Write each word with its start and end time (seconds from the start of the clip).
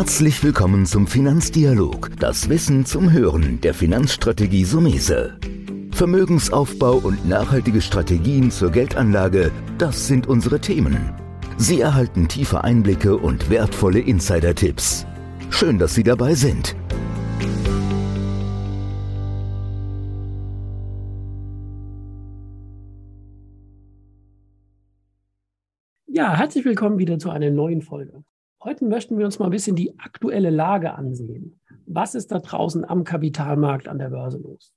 Herzlich 0.00 0.42
willkommen 0.42 0.86
zum 0.86 1.06
Finanzdialog, 1.06 2.12
das 2.18 2.48
Wissen 2.48 2.86
zum 2.86 3.12
Hören 3.12 3.60
der 3.60 3.74
Finanzstrategie 3.74 4.64
Sumese. 4.64 5.38
Vermögensaufbau 5.92 6.94
und 6.94 7.28
nachhaltige 7.28 7.82
Strategien 7.82 8.50
zur 8.50 8.70
Geldanlage, 8.70 9.52
das 9.76 10.06
sind 10.06 10.26
unsere 10.26 10.58
Themen. 10.58 11.12
Sie 11.58 11.82
erhalten 11.82 12.28
tiefe 12.28 12.64
Einblicke 12.64 13.18
und 13.18 13.50
wertvolle 13.50 14.00
Insider-Tipps. 14.00 15.04
Schön, 15.50 15.78
dass 15.78 15.94
Sie 15.94 16.02
dabei 16.02 16.34
sind. 16.34 16.74
Ja, 26.06 26.38
herzlich 26.38 26.64
willkommen 26.64 26.96
wieder 26.98 27.18
zu 27.18 27.28
einer 27.28 27.50
neuen 27.50 27.82
Folge. 27.82 28.24
Heute 28.62 28.84
möchten 28.84 29.16
wir 29.16 29.24
uns 29.24 29.38
mal 29.38 29.46
ein 29.46 29.52
bisschen 29.52 29.74
die 29.74 29.98
aktuelle 29.98 30.50
Lage 30.50 30.92
ansehen. 30.92 31.58
Was 31.86 32.14
ist 32.14 32.30
da 32.30 32.40
draußen 32.40 32.84
am 32.84 33.04
Kapitalmarkt 33.04 33.88
an 33.88 33.98
der 33.98 34.10
Börse 34.10 34.36
los? 34.36 34.74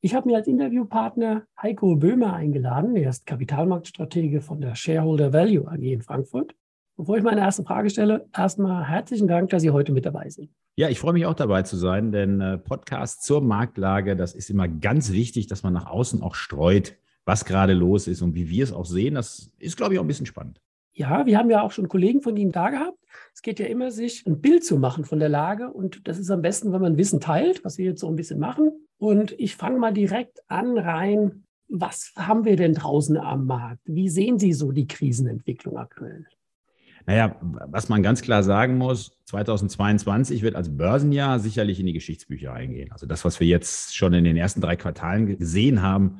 Ich 0.00 0.16
habe 0.16 0.28
mir 0.28 0.38
als 0.38 0.48
Interviewpartner 0.48 1.44
Heiko 1.62 1.94
Böhmer 1.94 2.34
eingeladen. 2.34 2.96
Er 2.96 3.10
ist 3.10 3.24
Kapitalmarktstratege 3.24 4.40
von 4.40 4.60
der 4.60 4.74
Shareholder 4.74 5.32
Value 5.32 5.70
AG 5.70 5.82
in 5.82 6.02
Frankfurt. 6.02 6.56
Bevor 6.96 7.16
ich 7.16 7.22
meine 7.22 7.42
erste 7.42 7.62
Frage 7.62 7.90
stelle, 7.90 8.26
erstmal 8.36 8.88
herzlichen 8.88 9.28
Dank, 9.28 9.50
dass 9.50 9.62
Sie 9.62 9.70
heute 9.70 9.92
mit 9.92 10.04
dabei 10.04 10.28
sind. 10.28 10.50
Ja, 10.74 10.88
ich 10.88 10.98
freue 10.98 11.12
mich 11.12 11.24
auch 11.24 11.34
dabei 11.34 11.62
zu 11.62 11.76
sein, 11.76 12.10
denn 12.10 12.40
äh, 12.40 12.58
Podcast 12.58 13.22
zur 13.22 13.40
Marktlage, 13.40 14.16
das 14.16 14.34
ist 14.34 14.50
immer 14.50 14.66
ganz 14.66 15.12
wichtig, 15.12 15.46
dass 15.46 15.62
man 15.62 15.72
nach 15.72 15.86
außen 15.86 16.22
auch 16.22 16.34
streut, 16.34 16.96
was 17.24 17.44
gerade 17.44 17.72
los 17.72 18.08
ist 18.08 18.20
und 18.20 18.34
wie 18.34 18.50
wir 18.50 18.64
es 18.64 18.72
auch 18.72 18.86
sehen. 18.86 19.14
Das 19.14 19.52
ist, 19.60 19.76
glaube 19.76 19.94
ich, 19.94 20.00
auch 20.00 20.04
ein 20.04 20.08
bisschen 20.08 20.26
spannend. 20.26 20.60
Ja, 20.94 21.24
wir 21.24 21.38
haben 21.38 21.50
ja 21.50 21.62
auch 21.62 21.72
schon 21.72 21.88
Kollegen 21.88 22.20
von 22.20 22.36
Ihnen 22.36 22.52
da 22.52 22.68
gehabt. 22.70 22.98
Es 23.34 23.40
geht 23.42 23.58
ja 23.58 23.66
immer, 23.66 23.90
sich 23.90 24.26
ein 24.26 24.40
Bild 24.40 24.64
zu 24.64 24.76
machen 24.76 25.04
von 25.04 25.18
der 25.18 25.30
Lage. 25.30 25.70
Und 25.70 26.06
das 26.06 26.18
ist 26.18 26.30
am 26.30 26.42
besten, 26.42 26.72
wenn 26.72 26.82
man 26.82 26.98
Wissen 26.98 27.20
teilt, 27.20 27.64
was 27.64 27.78
wir 27.78 27.86
jetzt 27.86 28.00
so 28.00 28.08
ein 28.08 28.16
bisschen 28.16 28.38
machen. 28.38 28.72
Und 28.98 29.32
ich 29.38 29.56
fange 29.56 29.78
mal 29.78 29.92
direkt 29.92 30.40
an 30.48 30.76
rein. 30.76 31.44
Was 31.68 32.12
haben 32.16 32.44
wir 32.44 32.56
denn 32.56 32.74
draußen 32.74 33.16
am 33.16 33.46
Markt? 33.46 33.80
Wie 33.86 34.10
sehen 34.10 34.38
Sie 34.38 34.52
so 34.52 34.70
die 34.70 34.86
Krisenentwicklung 34.86 35.78
aktuell? 35.78 36.26
Naja, 37.06 37.36
was 37.40 37.88
man 37.88 38.02
ganz 38.02 38.22
klar 38.22 38.42
sagen 38.42 38.76
muss, 38.76 39.18
2022 39.24 40.42
wird 40.42 40.54
als 40.54 40.76
Börsenjahr 40.76 41.40
sicherlich 41.40 41.80
in 41.80 41.86
die 41.86 41.92
Geschichtsbücher 41.92 42.52
eingehen. 42.52 42.92
Also 42.92 43.06
das, 43.06 43.24
was 43.24 43.40
wir 43.40 43.46
jetzt 43.46 43.96
schon 43.96 44.12
in 44.12 44.24
den 44.24 44.36
ersten 44.36 44.60
drei 44.60 44.76
Quartalen 44.76 45.26
gesehen 45.38 45.82
haben, 45.82 46.18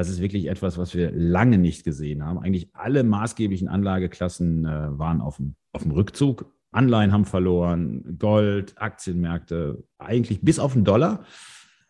das 0.00 0.08
ist 0.08 0.20
wirklich 0.20 0.46
etwas, 0.48 0.78
was 0.78 0.94
wir 0.94 1.12
lange 1.12 1.58
nicht 1.58 1.84
gesehen 1.84 2.24
haben. 2.24 2.38
Eigentlich 2.38 2.70
alle 2.74 3.04
maßgeblichen 3.04 3.68
Anlageklassen 3.68 4.64
äh, 4.64 4.98
waren 4.98 5.20
auf 5.20 5.36
dem, 5.36 5.56
auf 5.72 5.82
dem 5.82 5.90
Rückzug. 5.92 6.50
Anleihen 6.72 7.12
haben 7.12 7.26
verloren, 7.26 8.16
Gold, 8.18 8.80
Aktienmärkte, 8.80 9.84
eigentlich 9.98 10.40
bis 10.40 10.58
auf 10.58 10.72
den 10.72 10.84
Dollar 10.84 11.24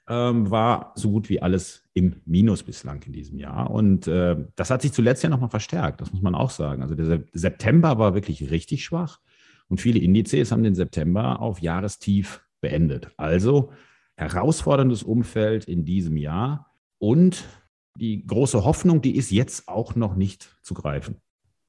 ähm, 0.09 0.51
war 0.51 0.93
so 0.97 1.13
gut 1.13 1.29
wie 1.29 1.41
alles 1.41 1.85
im 1.95 2.17
Minus 2.25 2.65
bislang 2.65 3.01
in 3.05 3.13
diesem 3.13 3.39
Jahr. 3.39 3.71
Und 3.71 4.09
äh, 4.09 4.37
das 4.57 4.71
hat 4.71 4.83
sich 4.83 4.93
zuletzt 4.93 5.23
ja 5.23 5.31
nochmal 5.31 5.51
verstärkt, 5.51 6.01
das 6.01 6.13
muss 6.13 6.21
man 6.21 6.35
auch 6.35 6.51
sagen. 6.51 6.83
Also 6.83 6.97
der 6.97 7.23
September 7.33 7.99
war 7.99 8.15
wirklich 8.15 8.51
richtig 8.51 8.85
schwach 8.85 9.21
und 9.69 9.81
viele 9.81 10.01
Indizes 10.01 10.51
haben 10.51 10.65
den 10.65 10.75
September 10.75 11.41
auf 11.41 11.61
Jahrestief 11.61 12.45
beendet. 12.61 13.13
Also 13.17 13.71
herausforderndes 14.17 15.05
Umfeld 15.05 15.67
in 15.67 15.85
diesem 15.85 16.17
Jahr 16.17 16.75
und 16.99 17.45
die 17.97 18.27
große 18.27 18.65
Hoffnung, 18.65 19.03
die 19.03 19.17
ist 19.17 19.31
jetzt 19.31 19.69
auch 19.69 19.95
noch 19.95 20.17
nicht 20.17 20.57
zu 20.63 20.75
greifen. 20.75 21.17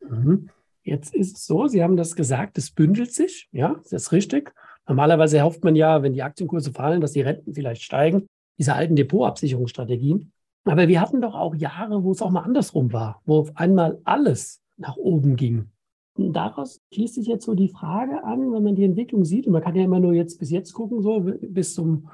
Mhm. 0.08 0.50
Jetzt 0.84 1.14
ist 1.14 1.38
es 1.38 1.46
so, 1.46 1.68
Sie 1.68 1.84
haben 1.84 1.96
das 1.96 2.16
gesagt, 2.16 2.58
es 2.58 2.72
bündelt 2.72 3.14
sich, 3.14 3.48
ja, 3.52 3.76
das 3.84 3.92
ist 3.92 4.12
richtig. 4.12 4.54
Normalerweise 4.88 5.42
hofft 5.44 5.64
man 5.64 5.76
ja, 5.76 6.02
wenn 6.02 6.14
die 6.14 6.24
Aktienkurse 6.24 6.72
fallen, 6.72 7.02
dass 7.02 7.12
die 7.12 7.22
Renten 7.22 7.54
vielleicht 7.54 7.84
steigen, 7.84 8.26
diese 8.58 8.74
alten 8.74 8.96
Depotabsicherungsstrategien. 8.96 10.32
Aber 10.66 10.88
wir 10.88 11.02
hatten 11.02 11.22
doch 11.22 11.36
auch 11.36 11.56
Jahre, 11.56 12.04
wo 12.04 12.12
es 12.12 12.22
auch 12.22 12.32
mal 12.32 12.42
andersrum 12.42 12.92
war, 12.94 13.22
wo 13.26 13.40
auf 13.40 13.56
einmal 13.58 14.00
alles 14.04 14.62
nach 14.78 14.98
oben 14.98 15.36
ging. 15.36 15.70
Und 16.16 16.34
daraus 16.34 16.82
schließt 16.94 17.16
sich 17.16 17.28
jetzt 17.28 17.46
so 17.46 17.56
die 17.56 17.70
Frage 17.70 18.24
an, 18.24 18.52
wenn 18.52 18.64
man 18.64 18.76
die 18.76 18.84
Entwicklung 18.84 19.24
sieht, 19.24 19.48
und 19.48 19.54
man 19.54 19.62
kann 19.62 19.76
ja 19.76 19.84
immer 19.84 20.00
nur 20.00 20.14
jetzt 20.14 20.40
bis 20.40 20.50
jetzt 20.52 20.74
gucken, 20.74 21.02
so 21.02 21.22
bis 21.42 21.74
zum 21.74 22.10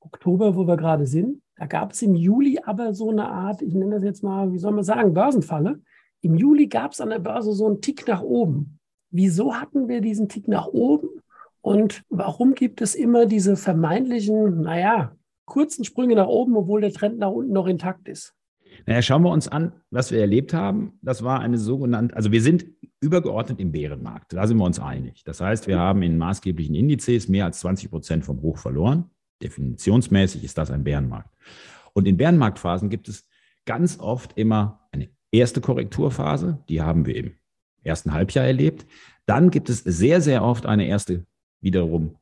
Oktober, 0.00 0.56
wo 0.56 0.66
wir 0.66 0.76
gerade 0.76 1.06
sind. 1.06 1.41
Da 1.56 1.66
gab 1.66 1.92
es 1.92 2.02
im 2.02 2.14
Juli 2.14 2.58
aber 2.64 2.94
so 2.94 3.10
eine 3.10 3.28
Art, 3.28 3.62
ich 3.62 3.74
nenne 3.74 3.96
das 3.96 4.04
jetzt 4.04 4.22
mal, 4.22 4.52
wie 4.52 4.58
soll 4.58 4.72
man 4.72 4.84
sagen, 4.84 5.14
Börsenfalle. 5.14 5.80
Im 6.20 6.36
Juli 6.36 6.66
gab 6.66 6.92
es 6.92 7.00
an 7.00 7.10
der 7.10 7.18
Börse 7.18 7.52
so 7.52 7.66
einen 7.66 7.80
Tick 7.80 8.06
nach 8.06 8.22
oben. 8.22 8.78
Wieso 9.10 9.54
hatten 9.54 9.88
wir 9.88 10.00
diesen 10.00 10.28
Tick 10.28 10.48
nach 10.48 10.66
oben? 10.66 11.08
Und 11.60 12.02
warum 12.08 12.54
gibt 12.54 12.80
es 12.80 12.94
immer 12.94 13.26
diese 13.26 13.56
vermeintlichen, 13.56 14.62
naja, 14.62 15.14
kurzen 15.44 15.84
Sprünge 15.84 16.14
nach 16.14 16.26
oben, 16.26 16.56
obwohl 16.56 16.80
der 16.80 16.92
Trend 16.92 17.18
nach 17.18 17.30
unten 17.30 17.52
noch 17.52 17.66
intakt 17.66 18.08
ist? 18.08 18.34
Naja, 18.86 19.02
schauen 19.02 19.22
wir 19.22 19.30
uns 19.30 19.48
an, 19.48 19.72
was 19.90 20.10
wir 20.10 20.20
erlebt 20.20 20.54
haben. 20.54 20.98
Das 21.02 21.22
war 21.22 21.40
eine 21.40 21.58
sogenannte, 21.58 22.16
also 22.16 22.32
wir 22.32 22.40
sind 22.40 22.66
übergeordnet 23.00 23.60
im 23.60 23.72
Bärenmarkt. 23.72 24.32
Da 24.32 24.46
sind 24.46 24.56
wir 24.56 24.64
uns 24.64 24.80
einig. 24.80 25.24
Das 25.24 25.40
heißt, 25.40 25.66
wir 25.66 25.78
haben 25.78 26.02
in 26.02 26.18
maßgeblichen 26.18 26.74
Indizes 26.74 27.28
mehr 27.28 27.44
als 27.44 27.60
20 27.60 27.90
Prozent 27.90 28.24
vom 28.24 28.40
Hoch 28.42 28.58
verloren. 28.58 29.10
Definitionsmäßig 29.42 30.44
ist 30.44 30.58
das 30.58 30.70
ein 30.70 30.84
Bärenmarkt. 30.84 31.30
Und 31.92 32.06
in 32.06 32.16
Bärenmarktphasen 32.16 32.88
gibt 32.88 33.08
es 33.08 33.26
ganz 33.66 33.98
oft 33.98 34.36
immer 34.38 34.88
eine 34.92 35.08
erste 35.30 35.60
Korrekturphase, 35.60 36.62
die 36.68 36.82
haben 36.82 37.06
wir 37.06 37.16
im 37.16 37.32
ersten 37.82 38.12
Halbjahr 38.12 38.46
erlebt. 38.46 38.86
Dann 39.26 39.50
gibt 39.50 39.68
es 39.68 39.80
sehr, 39.80 40.20
sehr 40.20 40.44
oft 40.44 40.66
eine 40.66 40.86
erste 40.86 41.26
wiederum 41.60 42.16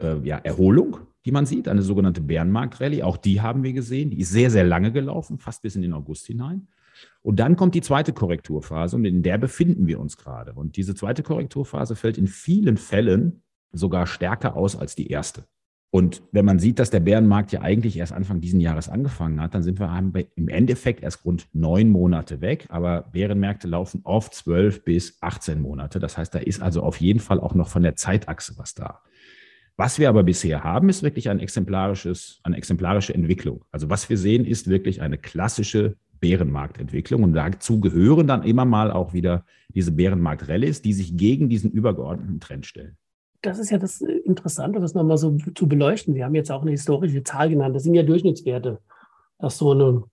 äh, 0.00 0.18
ja, 0.22 0.38
Erholung, 0.38 0.98
die 1.24 1.32
man 1.32 1.46
sieht, 1.46 1.68
eine 1.68 1.82
sogenannte 1.82 2.20
Bärenmarkt-Rallye. 2.20 3.02
Auch 3.02 3.16
die 3.16 3.40
haben 3.40 3.62
wir 3.62 3.72
gesehen. 3.72 4.10
Die 4.10 4.20
ist 4.20 4.30
sehr, 4.30 4.50
sehr 4.50 4.64
lange 4.64 4.92
gelaufen, 4.92 5.38
fast 5.38 5.62
bis 5.62 5.76
in 5.76 5.82
den 5.82 5.92
August 5.92 6.26
hinein. 6.26 6.68
Und 7.22 7.38
dann 7.40 7.56
kommt 7.56 7.74
die 7.74 7.80
zweite 7.80 8.12
Korrekturphase 8.12 8.96
und 8.96 9.04
in 9.04 9.22
der 9.22 9.38
befinden 9.38 9.86
wir 9.86 10.00
uns 10.00 10.16
gerade. 10.16 10.52
Und 10.52 10.76
diese 10.76 10.94
zweite 10.94 11.22
Korrekturphase 11.22 11.96
fällt 11.96 12.18
in 12.18 12.26
vielen 12.26 12.76
Fällen 12.76 13.42
sogar 13.72 14.06
stärker 14.06 14.56
aus 14.56 14.76
als 14.76 14.94
die 14.94 15.08
erste. 15.08 15.44
Und 15.94 16.22
wenn 16.32 16.46
man 16.46 16.58
sieht, 16.58 16.78
dass 16.78 16.88
der 16.88 17.00
Bärenmarkt 17.00 17.52
ja 17.52 17.60
eigentlich 17.60 17.98
erst 17.98 18.14
Anfang 18.14 18.40
diesen 18.40 18.60
Jahres 18.60 18.88
angefangen 18.88 19.42
hat, 19.42 19.54
dann 19.54 19.62
sind 19.62 19.78
wir 19.78 19.90
im 20.36 20.48
Endeffekt 20.48 21.02
erst 21.02 21.22
rund 21.26 21.48
neun 21.52 21.90
Monate 21.90 22.40
weg. 22.40 22.64
Aber 22.70 23.10
Bärenmärkte 23.12 23.68
laufen 23.68 24.00
oft 24.04 24.32
zwölf 24.34 24.84
bis 24.84 25.18
18 25.20 25.60
Monate. 25.60 26.00
Das 26.00 26.16
heißt, 26.16 26.34
da 26.34 26.38
ist 26.38 26.62
also 26.62 26.82
auf 26.82 26.98
jeden 26.98 27.20
Fall 27.20 27.38
auch 27.38 27.54
noch 27.54 27.68
von 27.68 27.82
der 27.82 27.94
Zeitachse 27.94 28.54
was 28.56 28.72
da. 28.72 29.02
Was 29.76 29.98
wir 29.98 30.08
aber 30.08 30.22
bisher 30.22 30.64
haben, 30.64 30.88
ist 30.88 31.02
wirklich 31.02 31.28
ein 31.28 31.40
exemplarisches, 31.40 32.40
eine 32.42 32.56
exemplarische 32.56 33.12
Entwicklung. 33.12 33.62
Also 33.70 33.90
was 33.90 34.08
wir 34.08 34.16
sehen, 34.16 34.46
ist 34.46 34.68
wirklich 34.68 35.02
eine 35.02 35.18
klassische 35.18 35.98
Bärenmarktentwicklung. 36.20 37.22
Und 37.22 37.34
dazu 37.34 37.80
gehören 37.80 38.26
dann 38.26 38.44
immer 38.44 38.64
mal 38.64 38.90
auch 38.90 39.12
wieder 39.12 39.44
diese 39.74 39.92
Bärenmarkt-Rallyes, 39.92 40.80
die 40.80 40.94
sich 40.94 41.18
gegen 41.18 41.50
diesen 41.50 41.70
übergeordneten 41.70 42.40
Trend 42.40 42.64
stellen 42.64 42.96
das 43.42 43.58
ist 43.58 43.70
ja 43.70 43.78
das 43.78 44.00
Interessante, 44.00 44.80
das 44.80 44.94
nochmal 44.94 45.18
so 45.18 45.36
zu 45.54 45.68
beleuchten. 45.68 46.14
Wir 46.14 46.24
haben 46.24 46.34
jetzt 46.34 46.50
auch 46.50 46.62
eine 46.62 46.70
historische 46.70 47.22
Zahl 47.24 47.50
genannt. 47.50 47.74
Das 47.74 47.82
sind 47.82 47.94
ja 47.94 48.04
Durchschnittswerte, 48.04 48.78
dass 49.38 49.58
so 49.58 49.72
eine, 49.72 50.04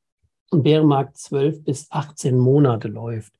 ein 0.51 0.63
Bärenmarkt 0.63 1.15
12 1.17 1.63
bis 1.63 1.87
18 1.91 2.37
Monate 2.37 2.87
läuft. 2.87 3.31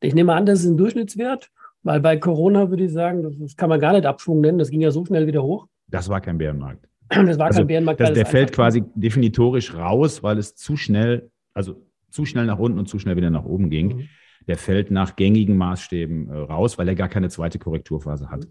Ich 0.00 0.14
nehme 0.14 0.34
an, 0.34 0.44
das 0.44 0.60
ist 0.60 0.66
ein 0.66 0.76
Durchschnittswert, 0.76 1.50
weil 1.82 2.00
bei 2.00 2.18
Corona 2.18 2.68
würde 2.68 2.84
ich 2.84 2.92
sagen, 2.92 3.22
das 3.40 3.56
kann 3.56 3.70
man 3.70 3.80
gar 3.80 3.94
nicht 3.94 4.04
Abschwung 4.04 4.42
nennen. 4.42 4.58
Das 4.58 4.70
ging 4.70 4.82
ja 4.82 4.90
so 4.90 5.04
schnell 5.06 5.26
wieder 5.26 5.42
hoch. 5.42 5.66
Das 5.88 6.08
war 6.08 6.20
kein 6.20 6.36
Bärenmarkt. 6.38 6.86
Das 7.08 7.38
war 7.38 7.46
also 7.46 7.60
kein 7.60 7.66
Bärenmarkt. 7.68 8.00
Das, 8.00 8.12
der 8.12 8.26
fällt 8.26 8.52
quasi 8.52 8.84
definitorisch 8.94 9.74
raus, 9.74 10.22
weil 10.22 10.36
es 10.36 10.54
zu 10.54 10.76
schnell, 10.76 11.30
also 11.54 11.82
zu 12.10 12.26
schnell 12.26 12.44
nach 12.44 12.58
unten 12.58 12.78
und 12.78 12.88
zu 12.88 12.98
schnell 12.98 13.16
wieder 13.16 13.30
nach 13.30 13.44
oben 13.44 13.70
ging. 13.70 13.96
Mhm. 13.96 14.08
Der 14.46 14.58
fällt 14.58 14.90
nach 14.90 15.16
gängigen 15.16 15.56
Maßstäben 15.56 16.28
äh, 16.28 16.36
raus, 16.36 16.76
weil 16.76 16.88
er 16.88 16.94
gar 16.94 17.08
keine 17.08 17.30
zweite 17.30 17.58
Korrekturphase 17.58 18.30
hat. 18.30 18.46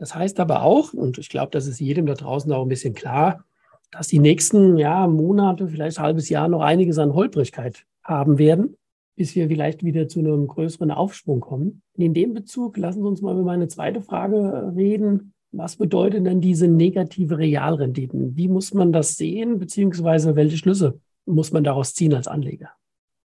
Das 0.00 0.14
heißt 0.14 0.40
aber 0.40 0.62
auch, 0.62 0.94
und 0.94 1.18
ich 1.18 1.28
glaube, 1.28 1.50
das 1.50 1.66
ist 1.66 1.78
jedem 1.78 2.06
da 2.06 2.14
draußen 2.14 2.50
auch 2.52 2.62
ein 2.62 2.68
bisschen 2.68 2.94
klar, 2.94 3.44
dass 3.90 4.08
die 4.08 4.18
nächsten 4.18 4.78
ja, 4.78 5.06
Monate, 5.06 5.68
vielleicht 5.68 5.98
ein 5.98 6.04
halbes 6.04 6.30
Jahr 6.30 6.48
noch 6.48 6.62
einiges 6.62 6.96
an 6.96 7.12
Holprigkeit 7.12 7.84
haben 8.02 8.38
werden, 8.38 8.76
bis 9.16 9.34
wir 9.36 9.48
vielleicht 9.48 9.84
wieder 9.84 10.08
zu 10.08 10.20
einem 10.20 10.46
größeren 10.46 10.90
Aufschwung 10.90 11.40
kommen. 11.40 11.82
In 11.98 12.14
dem 12.14 12.32
Bezug 12.32 12.78
lassen 12.78 13.02
Sie 13.02 13.08
uns 13.08 13.20
mal 13.20 13.34
über 13.34 13.44
meine 13.44 13.68
zweite 13.68 14.00
Frage 14.00 14.72
reden. 14.74 15.34
Was 15.52 15.76
bedeutet 15.76 16.24
denn 16.24 16.40
diese 16.40 16.66
negative 16.66 17.36
Realrenditen? 17.36 18.38
Wie 18.38 18.48
muss 18.48 18.72
man 18.72 18.94
das 18.94 19.18
sehen, 19.18 19.58
beziehungsweise 19.58 20.34
welche 20.34 20.56
Schlüsse 20.56 20.98
muss 21.26 21.52
man 21.52 21.62
daraus 21.62 21.92
ziehen 21.92 22.14
als 22.14 22.26
Anleger? 22.26 22.70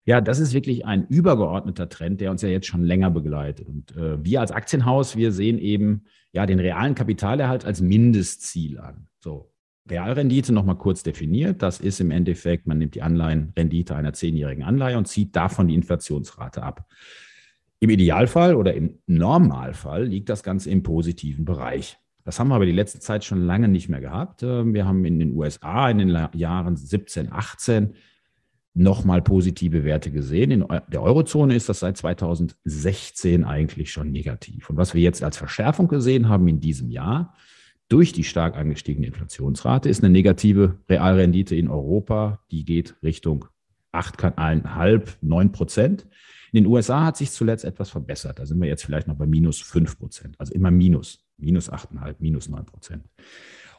Ja, 0.05 0.21
das 0.21 0.39
ist 0.39 0.53
wirklich 0.53 0.87
ein 0.87 1.05
übergeordneter 1.05 1.87
Trend, 1.87 2.19
der 2.19 2.31
uns 2.31 2.41
ja 2.41 2.49
jetzt 2.49 2.65
schon 2.65 2.83
länger 2.83 3.11
begleitet. 3.11 3.67
Und 3.67 3.95
äh, 3.95 4.23
wir 4.23 4.41
als 4.41 4.51
Aktienhaus, 4.51 5.15
wir 5.15 5.31
sehen 5.31 5.59
eben 5.59 6.05
ja 6.33 6.45
den 6.45 6.59
realen 6.59 6.95
Kapitalerhalt 6.95 7.63
als 7.63 7.79
Mindestziel 7.79 8.79
an. 8.79 9.07
So, 9.19 9.53
Realrendite 9.89 10.51
nochmal 10.51 10.77
kurz 10.77 11.03
definiert. 11.03 11.61
Das 11.61 11.79
ist 11.79 12.01
im 12.01 12.11
Endeffekt, 12.11 12.67
man 12.67 12.79
nimmt 12.79 12.95
die 12.95 13.01
Anleihenrendite 13.01 13.95
einer 13.95 14.13
zehnjährigen 14.13 14.63
Anleihe 14.63 14.97
und 14.97 15.07
zieht 15.07 15.35
davon 15.35 15.67
die 15.67 15.75
Inflationsrate 15.75 16.63
ab. 16.63 16.85
Im 17.79 17.89
Idealfall 17.89 18.55
oder 18.55 18.73
im 18.73 18.99
Normalfall 19.07 20.05
liegt 20.05 20.29
das 20.29 20.41
Ganze 20.41 20.69
im 20.69 20.83
positiven 20.83 21.45
Bereich. 21.45 21.97
Das 22.23 22.39
haben 22.39 22.47
wir 22.47 22.55
aber 22.55 22.65
die 22.65 22.71
letzte 22.71 22.99
Zeit 22.99 23.25
schon 23.25 23.45
lange 23.45 23.67
nicht 23.67 23.89
mehr 23.89 23.99
gehabt. 23.99 24.43
Ähm, 24.43 24.73
wir 24.73 24.85
haben 24.85 25.03
in 25.03 25.19
den 25.19 25.33
USA 25.33 25.89
in 25.89 25.97
den 25.97 26.29
Jahren 26.33 26.77
17, 26.77 27.31
18 27.31 27.95
nochmal 28.73 29.21
positive 29.21 29.83
Werte 29.83 30.11
gesehen. 30.11 30.51
In 30.51 30.65
der 30.87 31.01
Eurozone 31.01 31.55
ist 31.55 31.69
das 31.69 31.79
seit 31.79 31.97
2016 31.97 33.43
eigentlich 33.43 33.91
schon 33.91 34.11
negativ. 34.11 34.69
Und 34.69 34.77
was 34.77 34.93
wir 34.93 35.01
jetzt 35.01 35.23
als 35.23 35.37
Verschärfung 35.37 35.87
gesehen 35.87 36.27
haben 36.27 36.47
in 36.47 36.59
diesem 36.59 36.89
Jahr, 36.89 37.35
durch 37.89 38.13
die 38.13 38.23
stark 38.23 38.55
angestiegene 38.57 39.07
Inflationsrate, 39.07 39.89
ist 39.89 40.03
eine 40.03 40.11
negative 40.11 40.79
Realrendite 40.89 41.55
in 41.55 41.67
Europa, 41.67 42.39
die 42.49 42.65
geht 42.65 42.95
Richtung 43.03 43.45
8,5, 43.93 45.17
9 45.21 45.51
Prozent. 45.51 46.07
In 46.51 46.63
den 46.63 46.71
USA 46.71 47.05
hat 47.05 47.17
sich 47.17 47.29
zuletzt 47.31 47.65
etwas 47.65 47.91
verbessert. 47.91 48.39
Da 48.39 48.45
sind 48.45 48.59
wir 48.59 48.67
jetzt 48.67 48.83
vielleicht 48.83 49.07
noch 49.07 49.15
bei 49.15 49.27
minus 49.27 49.61
5 49.61 49.99
Prozent, 49.99 50.39
also 50.39 50.53
immer 50.53 50.71
minus, 50.71 51.23
minus 51.37 51.71
8,5, 51.71 52.15
minus 52.19 52.49
9 52.49 52.65
Prozent. 52.65 53.03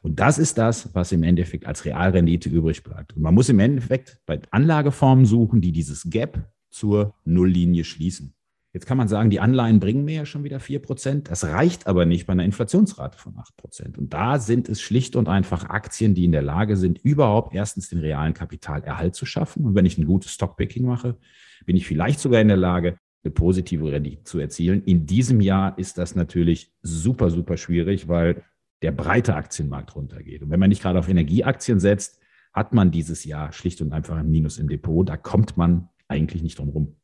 Und 0.04 0.20
das 0.20 0.36
ist 0.36 0.58
das, 0.58 0.94
was 0.94 1.12
im 1.12 1.22
Endeffekt 1.22 1.64
als 1.64 1.86
Realrendite 1.86 2.50
übrig 2.50 2.82
bleibt. 2.82 3.16
Und 3.16 3.22
man 3.22 3.32
muss 3.32 3.48
im 3.48 3.58
Endeffekt 3.58 4.18
bei 4.26 4.38
Anlageformen 4.50 5.24
suchen, 5.24 5.62
die 5.62 5.72
dieses 5.72 6.10
Gap 6.10 6.46
zur 6.68 7.14
Nulllinie 7.24 7.84
schließen. 7.84 8.34
Jetzt 8.74 8.84
kann 8.84 8.98
man 8.98 9.08
sagen, 9.08 9.30
die 9.30 9.40
Anleihen 9.40 9.80
bringen 9.80 10.04
mir 10.04 10.16
ja 10.16 10.26
schon 10.26 10.44
wieder 10.44 10.58
4%. 10.58 11.22
Das 11.22 11.44
reicht 11.44 11.86
aber 11.86 12.04
nicht 12.04 12.26
bei 12.26 12.34
einer 12.34 12.44
Inflationsrate 12.44 13.16
von 13.16 13.34
8%. 13.36 13.96
Und 13.96 14.12
da 14.12 14.38
sind 14.38 14.68
es 14.68 14.82
schlicht 14.82 15.16
und 15.16 15.26
einfach 15.26 15.70
Aktien, 15.70 16.14
die 16.14 16.26
in 16.26 16.32
der 16.32 16.42
Lage 16.42 16.76
sind, 16.76 16.98
überhaupt 16.98 17.54
erstens 17.54 17.88
den 17.88 18.00
realen 18.00 18.34
Kapitalerhalt 18.34 19.14
zu 19.14 19.24
schaffen. 19.24 19.64
Und 19.64 19.74
wenn 19.74 19.86
ich 19.86 19.96
ein 19.96 20.04
gutes 20.04 20.32
Stockpicking 20.32 20.84
mache, 20.84 21.16
bin 21.64 21.76
ich 21.76 21.86
vielleicht 21.86 22.20
sogar 22.20 22.42
in 22.42 22.48
der 22.48 22.58
Lage, 22.58 22.98
eine 23.24 23.32
positive 23.32 23.90
Rendite 23.90 24.24
zu 24.24 24.38
erzielen. 24.38 24.82
In 24.84 25.06
diesem 25.06 25.40
Jahr 25.40 25.78
ist 25.78 25.96
das 25.96 26.14
natürlich 26.14 26.74
super, 26.82 27.30
super 27.30 27.56
schwierig, 27.56 28.06
weil 28.06 28.42
der 28.84 28.92
breite 28.92 29.34
Aktienmarkt 29.34 29.96
runtergeht. 29.96 30.42
Und 30.42 30.50
wenn 30.50 30.60
man 30.60 30.68
nicht 30.68 30.82
gerade 30.82 30.98
auf 30.98 31.08
Energieaktien 31.08 31.80
setzt, 31.80 32.20
hat 32.52 32.74
man 32.74 32.90
dieses 32.90 33.24
Jahr 33.24 33.50
schlicht 33.52 33.80
und 33.80 33.92
einfach 33.94 34.16
ein 34.16 34.30
Minus 34.30 34.58
im 34.58 34.68
Depot. 34.68 35.08
Da 35.08 35.16
kommt 35.16 35.56
man 35.56 35.88
eigentlich 36.06 36.42
nicht 36.42 36.58
drum 36.58 36.68
rum. 36.68 36.96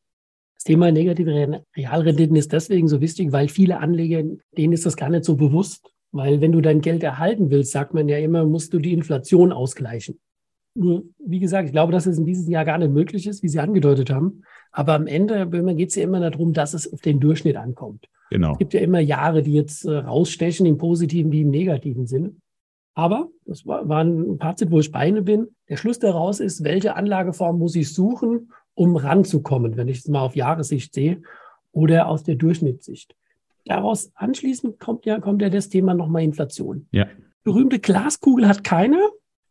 Das 0.56 0.64
Thema 0.64 0.92
negative 0.92 1.64
Realrenditen 1.74 2.36
ist 2.36 2.52
deswegen 2.52 2.86
so 2.86 3.00
wichtig, 3.00 3.32
weil 3.32 3.48
viele 3.48 3.80
Anleger, 3.80 4.22
denen 4.58 4.74
ist 4.74 4.84
das 4.84 4.94
gar 4.94 5.08
nicht 5.08 5.24
so 5.24 5.36
bewusst. 5.36 5.90
Weil 6.12 6.42
wenn 6.42 6.52
du 6.52 6.60
dein 6.60 6.82
Geld 6.82 7.02
erhalten 7.02 7.50
willst, 7.50 7.72
sagt 7.72 7.94
man 7.94 8.08
ja 8.08 8.18
immer, 8.18 8.44
musst 8.44 8.74
du 8.74 8.78
die 8.78 8.92
Inflation 8.92 9.52
ausgleichen. 9.52 10.20
Nur, 10.74 11.04
wie 11.18 11.40
gesagt, 11.40 11.66
ich 11.66 11.72
glaube, 11.72 11.92
dass 11.92 12.04
es 12.04 12.18
in 12.18 12.26
diesem 12.26 12.50
Jahr 12.50 12.66
gar 12.66 12.76
nicht 12.76 12.92
möglich 12.92 13.26
ist, 13.26 13.42
wie 13.42 13.48
Sie 13.48 13.58
angedeutet 13.58 14.10
haben. 14.10 14.42
Aber 14.70 14.92
am 14.92 15.06
Ende 15.06 15.48
geht 15.74 15.88
es 15.88 15.94
ja 15.94 16.04
immer 16.04 16.20
darum, 16.20 16.52
dass 16.52 16.74
es 16.74 16.92
auf 16.92 17.00
den 17.00 17.20
Durchschnitt 17.20 17.56
ankommt. 17.56 18.06
Genau. 18.30 18.52
Es 18.52 18.58
gibt 18.58 18.74
ja 18.74 18.80
immer 18.80 19.00
Jahre, 19.00 19.42
die 19.42 19.52
jetzt 19.52 19.84
äh, 19.84 19.96
rausstechen, 19.96 20.64
im 20.64 20.78
positiven 20.78 21.32
wie 21.32 21.42
im 21.42 21.50
negativen 21.50 22.06
Sinne. 22.06 22.34
Aber 22.94 23.28
das 23.44 23.66
war, 23.66 23.88
war 23.88 24.04
ein 24.04 24.38
Fazit, 24.38 24.70
wo 24.70 24.78
ich 24.80 24.92
beine 24.92 25.22
bin. 25.22 25.48
Der 25.68 25.76
Schluss 25.76 25.98
daraus 25.98 26.40
ist, 26.40 26.64
welche 26.64 26.96
Anlageform 26.96 27.58
muss 27.58 27.74
ich 27.74 27.92
suchen, 27.92 28.52
um 28.74 28.96
ranzukommen, 28.96 29.76
wenn 29.76 29.88
ich 29.88 29.98
es 29.98 30.08
mal 30.08 30.22
auf 30.22 30.36
Jahressicht 30.36 30.94
sehe 30.94 31.22
oder 31.72 32.08
aus 32.08 32.24
der 32.24 32.36
Durchschnittssicht. 32.36 33.14
Daraus 33.66 34.10
anschließend 34.14 34.78
kommt 34.80 35.06
ja, 35.06 35.20
kommt 35.20 35.42
ja 35.42 35.50
das 35.50 35.68
Thema 35.68 35.94
nochmal 35.94 36.22
Inflation. 36.22 36.86
Ja. 36.92 37.06
Berühmte 37.42 37.78
Glaskugel 37.78 38.48
hat 38.48 38.64
keiner, 38.64 39.00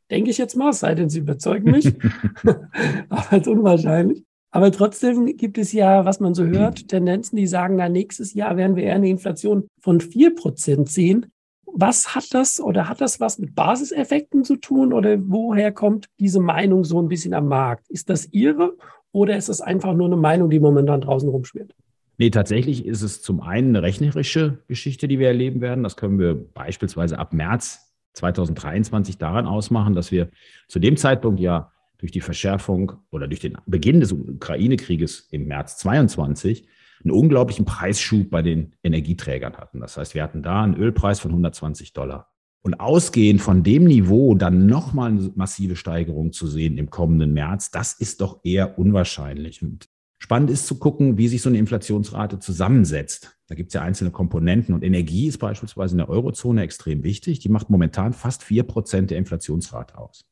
denke 0.10 0.30
ich 0.30 0.38
jetzt 0.38 0.56
mal, 0.56 0.74
sei 0.74 0.96
denn 0.96 1.10
Sie 1.10 1.20
überzeugen 1.20 1.72
mich. 1.72 1.86
Aber 3.10 3.31
als 3.31 3.48
unwahrscheinlich. 3.48 4.24
Aber 4.51 4.72
trotzdem 4.72 5.38
gibt 5.38 5.57
es 5.57 5.74
ja, 5.74 6.06
was 6.06 6.19
man 6.19 6.34
so 6.34 6.46
hört, 6.46 6.88
Tendenzen, 6.88 7.36
die 7.36 7.48
sagen, 7.48 7.75
na, 7.75 7.88
nächstes 7.88 8.34
Jahr 8.34 8.57
werden 8.57 8.75
wir 8.75 8.84
eher 8.84 8.96
eine 8.96 9.10
Inflation 9.10 9.68
von 9.80 10.01
vier 10.01 10.34
Prozent 10.34 10.90
sehen. 10.90 11.28
Was 11.72 12.16
hat 12.16 12.34
das 12.34 12.60
oder 12.60 12.90
hat 12.90 13.00
das 13.00 13.19
was 13.19 13.38
mit 13.38 13.54
Basiseffekten 13.54 14.44
zu 14.44 14.56
tun 14.56 14.92
oder 14.92 15.18
woher 15.19 15.72
kommt 15.72 16.07
diese 16.19 16.40
Meinung 16.40 16.84
so 16.84 17.00
ein 17.00 17.10
bisschen 17.10 17.36
am 17.36 17.48
Markt? 17.48 17.88
Ist 17.90 18.10
das 18.10 18.28
Ihre 18.31 18.75
oder 19.12 19.38
ist 19.38 19.50
das 19.50 19.62
einfach 19.62 19.94
nur 19.94 20.07
eine 20.07 20.18
Meinung, 20.18 20.50
die 20.50 20.60
momentan 20.60 21.02
draußen 21.02 21.30
rumschwirrt? 21.30 21.75
Nee, 22.18 22.31
tatsächlich 22.31 22.86
ist 22.86 23.04
es 23.04 23.22
zum 23.22 23.42
einen 23.42 23.75
eine 23.75 23.84
rechnerische 23.84 24.57
Geschichte, 24.68 25.07
die 25.07 25.19
wir 25.19 25.28
erleben 25.28 25.62
werden. 25.62 25.84
Das 25.84 25.95
können 25.95 26.19
wir 26.19 26.36
beispielsweise 26.36 27.18
ab 27.18 27.34
März 27.34 27.94
2023 28.13 29.18
daran 29.18 29.45
ausmachen, 29.45 29.94
dass 29.94 30.12
wir 30.12 30.30
zu 30.68 30.80
dem 30.80 30.98
Zeitpunkt 30.98 31.40
ja 31.40 31.72
durch 32.00 32.12
die 32.12 32.22
Verschärfung 32.22 32.94
oder 33.12 33.28
durch 33.28 33.42
den 33.42 33.57
Beginn 33.68 34.00
des 34.00 34.12
Ukraine-Krieges 34.12 35.28
im 35.31 35.46
März 35.46 35.78
22 35.78 36.68
einen 37.04 37.12
unglaublichen 37.12 37.66
Preisschub 37.66 38.30
bei 38.30 38.42
den 38.42 38.74
Energieträgern 38.84 39.57
hatten. 39.57 39.80
Das 39.80 39.98
heißt, 39.98 40.16
wir 40.16 40.24
hatten 40.24 40.42
da 40.42 40.63
einen 40.63 40.75
Ölpreis 40.75 41.19
von 41.19 41.31
120 41.31 41.94
Dollar. 41.94 42.31
Und 42.62 42.80
ausgehend 42.81 43.42
von 43.42 43.63
dem 43.63 43.86
Niveau 43.86 44.36
dann 44.36 44.66
nochmal 44.66 45.12
eine 45.12 45.31
massive 45.36 45.78
Steigerung 45.78 46.34
zu 46.34 46.46
sehen 46.48 46.78
im 46.78 46.90
kommenden 46.90 47.34
März, 47.34 47.72
das 47.72 47.94
ist 47.94 48.19
doch 48.19 48.42
eher 48.44 48.78
unwahrscheinlich. 48.78 49.62
Und 49.62 49.88
spannend 50.18 50.50
ist 50.50 50.68
zu 50.68 50.78
gucken, 50.78 51.18
wie 51.18 51.30
sich 51.30 51.42
so 51.42 51.48
eine 51.48 51.57
Inflationsrate 51.57 52.40
zusammensetzt. 52.40 53.38
Da 53.48 53.56
gibt 53.56 53.69
es 53.69 53.75
ja 53.75 53.81
einzelne 53.81 54.12
Komponenten 54.12 54.75
und 54.75 54.84
Energie 54.84 55.28
ist 55.28 55.38
beispielsweise 55.38 55.94
in 55.94 56.00
der 56.00 56.10
Eurozone 56.10 56.62
extrem 56.62 57.04
wichtig. 57.04 57.40
Die 57.40 57.50
macht 57.50 57.69
momentan 57.69 58.12
fast 58.12 58.44
vier 58.44 58.63
Prozent 58.63 59.10
der 59.10 59.18
Inflationsrate 59.18 59.98
aus. 59.98 60.29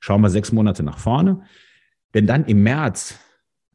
Schauen 0.00 0.20
wir 0.20 0.30
sechs 0.30 0.52
Monate 0.52 0.82
nach 0.82 0.98
vorne. 0.98 1.42
Wenn 2.12 2.26
dann 2.26 2.44
im 2.44 2.62
März 2.62 3.18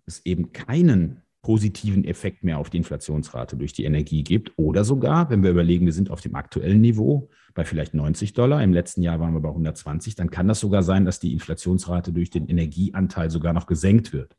es 0.05 0.25
eben 0.25 0.51
keinen 0.51 1.21
positiven 1.43 2.05
Effekt 2.05 2.43
mehr 2.43 2.57
auf 2.57 2.69
die 2.69 2.77
Inflationsrate 2.77 3.57
durch 3.57 3.73
die 3.73 3.83
Energie 3.83 4.23
gibt 4.23 4.53
oder 4.55 4.85
sogar, 4.85 5.29
wenn 5.29 5.43
wir 5.43 5.51
überlegen, 5.51 5.85
wir 5.85 5.93
sind 5.93 6.09
auf 6.09 6.21
dem 6.21 6.35
aktuellen 6.35 6.79
Niveau 6.79 7.29
bei 7.53 7.65
vielleicht 7.65 7.93
90 7.93 8.33
Dollar, 8.33 8.63
im 8.63 8.73
letzten 8.73 9.01
Jahr 9.01 9.19
waren 9.19 9.33
wir 9.33 9.41
bei 9.41 9.49
120, 9.49 10.15
dann 10.15 10.31
kann 10.31 10.47
das 10.47 10.61
sogar 10.61 10.83
sein, 10.83 11.03
dass 11.03 11.19
die 11.19 11.33
Inflationsrate 11.33 12.13
durch 12.13 12.29
den 12.29 12.47
Energieanteil 12.47 13.29
sogar 13.29 13.51
noch 13.51 13.67
gesenkt 13.67 14.13
wird. 14.13 14.37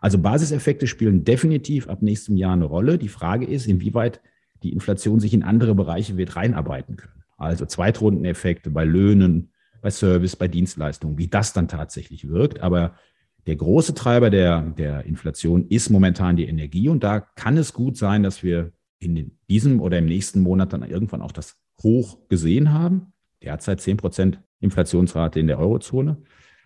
Also 0.00 0.18
Basiseffekte 0.18 0.86
spielen 0.86 1.24
definitiv 1.24 1.88
ab 1.88 2.02
nächstem 2.02 2.36
Jahr 2.36 2.54
eine 2.54 2.64
Rolle. 2.64 2.98
Die 2.98 3.08
Frage 3.08 3.46
ist, 3.46 3.66
inwieweit 3.66 4.20
die 4.62 4.72
Inflation 4.72 5.20
sich 5.20 5.32
in 5.32 5.44
andere 5.44 5.74
Bereiche 5.74 6.16
wird 6.16 6.36
reinarbeiten 6.36 6.96
können. 6.96 7.22
Also 7.36 7.64
Zweitrundeneffekte 7.64 8.70
bei 8.70 8.84
Löhnen, 8.84 9.52
bei 9.80 9.90
Service, 9.90 10.36
bei 10.36 10.48
Dienstleistungen, 10.48 11.18
wie 11.18 11.28
das 11.28 11.52
dann 11.52 11.68
tatsächlich 11.68 12.28
wirkt. 12.28 12.60
Aber 12.60 12.94
der 13.46 13.56
große 13.56 13.94
Treiber 13.94 14.30
der, 14.30 14.62
der 14.62 15.04
Inflation 15.04 15.66
ist 15.68 15.90
momentan 15.90 16.36
die 16.36 16.46
Energie. 16.46 16.88
Und 16.88 17.02
da 17.02 17.20
kann 17.20 17.56
es 17.56 17.72
gut 17.72 17.96
sein, 17.96 18.22
dass 18.22 18.42
wir 18.42 18.72
in 18.98 19.38
diesem 19.48 19.80
oder 19.80 19.98
im 19.98 20.06
nächsten 20.06 20.40
Monat 20.40 20.72
dann 20.72 20.82
irgendwann 20.82 21.22
auch 21.22 21.32
das 21.32 21.56
Hoch 21.82 22.18
gesehen 22.28 22.72
haben. 22.72 23.12
Derzeit 23.42 23.80
10 23.80 23.96
Prozent 23.96 24.40
Inflationsrate 24.60 25.40
in 25.40 25.46
der 25.46 25.58
Eurozone. 25.58 26.18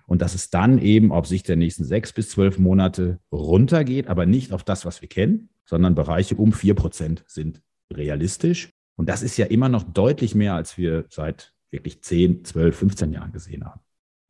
Und 0.06 0.21
dass 0.21 0.35
es 0.35 0.50
dann 0.50 0.78
eben 0.78 1.12
auf 1.12 1.26
Sicht 1.26 1.49
der 1.49 1.56
nächsten 1.56 1.85
sechs 1.85 2.12
bis 2.12 2.28
zwölf 2.28 2.59
Monate 2.59 3.21
runtergeht, 3.33 4.09
aber 4.09 4.26
nicht 4.26 4.52
auf 4.52 4.62
das, 4.62 4.85
was 4.85 5.00
wir 5.00 5.09
kennen, 5.09 5.49
sondern 5.64 5.94
Bereiche 5.94 6.37
um 6.37 6.52
vier 6.52 6.75
Prozent 6.75 7.25
sind 7.26 7.62
realistisch. 7.90 8.71
Und 8.97 9.09
das 9.09 9.23
ist 9.23 9.37
ja 9.38 9.47
immer 9.47 9.68
noch 9.68 9.83
deutlich 9.83 10.35
mehr, 10.35 10.54
als 10.54 10.76
wir 10.76 11.06
seit 11.09 11.53
wirklich 11.75 12.00
10, 12.00 12.45
12, 12.45 12.76
15 12.76 13.12
Jahren 13.12 13.33
gesehen 13.33 13.64
haben. 13.66 13.81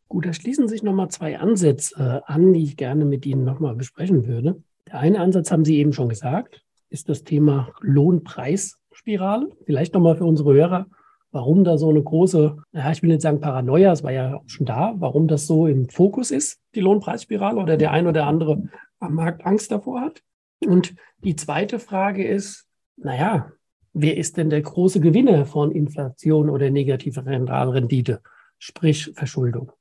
Gut, 0.09 0.27
da 0.27 0.33
schließen 0.33 0.69
sich 0.69 0.83
nochmal 0.83 1.09
zwei 1.11 1.39
Ansätze 1.39 2.23
äh, 2.27 2.33
an, 2.33 2.53
die 2.53 2.65
ich 2.65 2.77
gerne 2.77 3.05
mit 3.05 3.25
Ihnen 3.27 3.45
nochmal 3.45 3.77
besprechen 3.77 4.27
würde. 4.27 4.63
Der 4.89 4.99
eine 4.99 5.21
Ansatz 5.21 5.51
haben 5.51 5.65
Sie 5.65 5.79
eben 5.79 5.93
schon 5.93 6.09
gesagt, 6.09 6.65
ist 6.91 7.09
das 7.09 7.25
Thema 7.25 7.73
Lohnpreisspirale. 7.81 9.51
Vielleicht 9.65 9.95
nochmal 9.95 10.17
für 10.17 10.25
unsere 10.25 10.55
Hörer, 10.55 10.87
warum 11.33 11.65
da 11.65 11.79
so 11.79 11.91
eine 11.91 12.03
große, 12.03 12.57
ja, 12.73 12.91
ich 12.93 13.03
will 13.03 13.11
nicht 13.11 13.23
sagen 13.23 13.41
Paranoia, 13.41 13.93
es 13.93 14.03
war 14.03 14.13
ja 14.13 14.37
auch 14.37 14.45
schon 14.47 14.67
da, 14.67 14.95
warum 14.99 15.27
das 15.27 15.47
so 15.47 15.67
im 15.67 15.89
Fokus 15.89 16.31
ist, 16.31 16.61
die 16.75 16.81
Lohnpreisspirale 16.81 17.61
oder 17.61 17.77
der 17.77 17.91
ein 17.91 18.07
oder 18.07 18.27
andere 18.27 18.69
am 19.01 19.15
Markt 19.15 19.45
Angst 19.45 19.71
davor 19.71 20.01
hat. 20.01 20.23
Und 20.65 20.95
die 21.19 21.37
zweite 21.37 21.79
Frage 21.79 22.27
ist, 22.27 22.67
naja, 22.97 23.51
wer 23.95 24.17
ist 24.17 24.37
denn 24.37 24.51
der 24.51 24.61
große 24.61 25.01
Gewinner 25.01 25.47
von 25.47 25.71
Inflation 25.71 26.51
oder 26.51 26.71
negativer 26.71 27.25
Rentalrendite, 27.25 28.21
sprich 28.59 29.13
Verschuldung? 29.15 29.73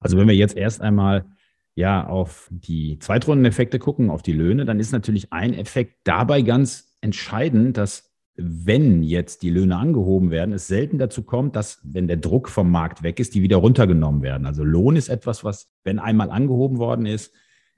Also 0.00 0.16
wenn 0.18 0.28
wir 0.28 0.36
jetzt 0.36 0.56
erst 0.56 0.80
einmal 0.80 1.24
ja 1.74 2.06
auf 2.06 2.48
die 2.50 2.98
Zweitrundeneffekte 2.98 3.78
gucken, 3.78 4.10
auf 4.10 4.22
die 4.22 4.32
Löhne, 4.32 4.64
dann 4.64 4.78
ist 4.78 4.92
natürlich 4.92 5.32
ein 5.32 5.54
Effekt 5.54 5.96
dabei 6.04 6.42
ganz 6.42 6.96
entscheidend, 7.00 7.76
dass 7.76 8.12
wenn 8.36 9.02
jetzt 9.02 9.42
die 9.42 9.50
Löhne 9.50 9.76
angehoben 9.76 10.30
werden, 10.30 10.54
es 10.54 10.66
selten 10.66 10.98
dazu 10.98 11.22
kommt, 11.22 11.54
dass, 11.54 11.80
wenn 11.84 12.08
der 12.08 12.16
Druck 12.16 12.48
vom 12.48 12.70
Markt 12.70 13.02
weg 13.02 13.20
ist, 13.20 13.34
die 13.34 13.42
wieder 13.42 13.58
runtergenommen 13.58 14.22
werden. 14.22 14.46
Also 14.46 14.64
Lohn 14.64 14.96
ist 14.96 15.08
etwas, 15.08 15.44
was, 15.44 15.70
wenn 15.84 15.98
einmal 15.98 16.30
angehoben 16.30 16.78
worden 16.78 17.06
ist, 17.06 17.34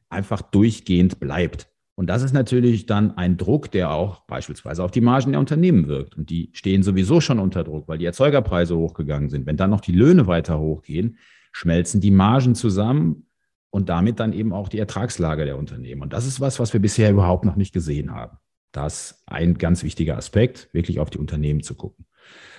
einfach 0.08 0.42
durchgehend 0.42 1.18
bleibt. 1.18 1.68
Und 1.96 2.08
das 2.08 2.22
ist 2.22 2.32
natürlich 2.32 2.86
dann 2.86 3.16
ein 3.16 3.36
Druck, 3.36 3.70
der 3.70 3.92
auch 3.92 4.20
beispielsweise 4.26 4.82
auf 4.82 4.90
die 4.90 5.00
Margen 5.00 5.32
der 5.32 5.40
Unternehmen 5.40 5.86
wirkt. 5.86 6.16
Und 6.16 6.28
die 6.28 6.50
stehen 6.52 6.82
sowieso 6.82 7.20
schon 7.20 7.38
unter 7.38 7.62
Druck, 7.62 7.86
weil 7.86 7.98
die 7.98 8.04
Erzeugerpreise 8.04 8.76
hochgegangen 8.76 9.30
sind. 9.30 9.46
Wenn 9.46 9.56
dann 9.56 9.70
noch 9.70 9.80
die 9.80 9.92
Löhne 9.92 10.26
weiter 10.26 10.58
hochgehen, 10.58 11.18
schmelzen 11.52 12.00
die 12.00 12.10
Margen 12.10 12.56
zusammen 12.56 13.26
und 13.70 13.88
damit 13.88 14.18
dann 14.18 14.32
eben 14.32 14.52
auch 14.52 14.68
die 14.68 14.78
Ertragslage 14.78 15.44
der 15.44 15.56
Unternehmen. 15.56 16.02
Und 16.02 16.12
das 16.12 16.26
ist 16.26 16.40
was, 16.40 16.58
was 16.58 16.72
wir 16.72 16.80
bisher 16.80 17.10
überhaupt 17.10 17.44
noch 17.44 17.56
nicht 17.56 17.72
gesehen 17.72 18.12
haben. 18.12 18.38
Das 18.72 19.12
ist 19.12 19.22
ein 19.26 19.54
ganz 19.54 19.84
wichtiger 19.84 20.16
Aspekt, 20.16 20.68
wirklich 20.72 20.98
auf 20.98 21.10
die 21.10 21.18
Unternehmen 21.18 21.62
zu 21.62 21.76
gucken. 21.76 22.06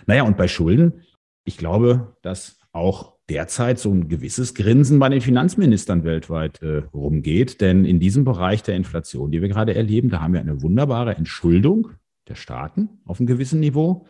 Naja, 0.06 0.24
und 0.24 0.38
bei 0.38 0.48
Schulden, 0.48 1.04
ich 1.44 1.58
glaube, 1.58 2.16
dass 2.22 2.60
auch 2.72 3.15
derzeit 3.30 3.80
so 3.80 3.92
ein 3.92 4.08
gewisses 4.08 4.54
Grinsen 4.54 5.00
bei 5.00 5.10
den 5.10 5.22
Finanzministern 5.22 6.04
weltweit 6.04 6.62
äh, 6.62 6.84
rumgeht. 6.94 7.62
Denn 7.62 7.86
in 7.86 8.00
diesem 8.00 8.24
Bereich 8.24 8.64
der 8.64 8.76
Inflation, 8.76 9.32
die 9.32 9.42
wir 9.42 9.50
gerade 9.50 9.76
erleben, 9.76 10.10
da 10.10 10.22
haben 10.22 10.34
wir 10.34 10.42
eine 10.42 10.62
wunderbare 10.62 11.16
Entschuldung 11.16 11.92
der 12.28 12.36
Staaten 12.36 12.90
auf 13.06 13.20
einem 13.20 13.28
gewissen 13.28 13.60
Niveau. 13.60 14.06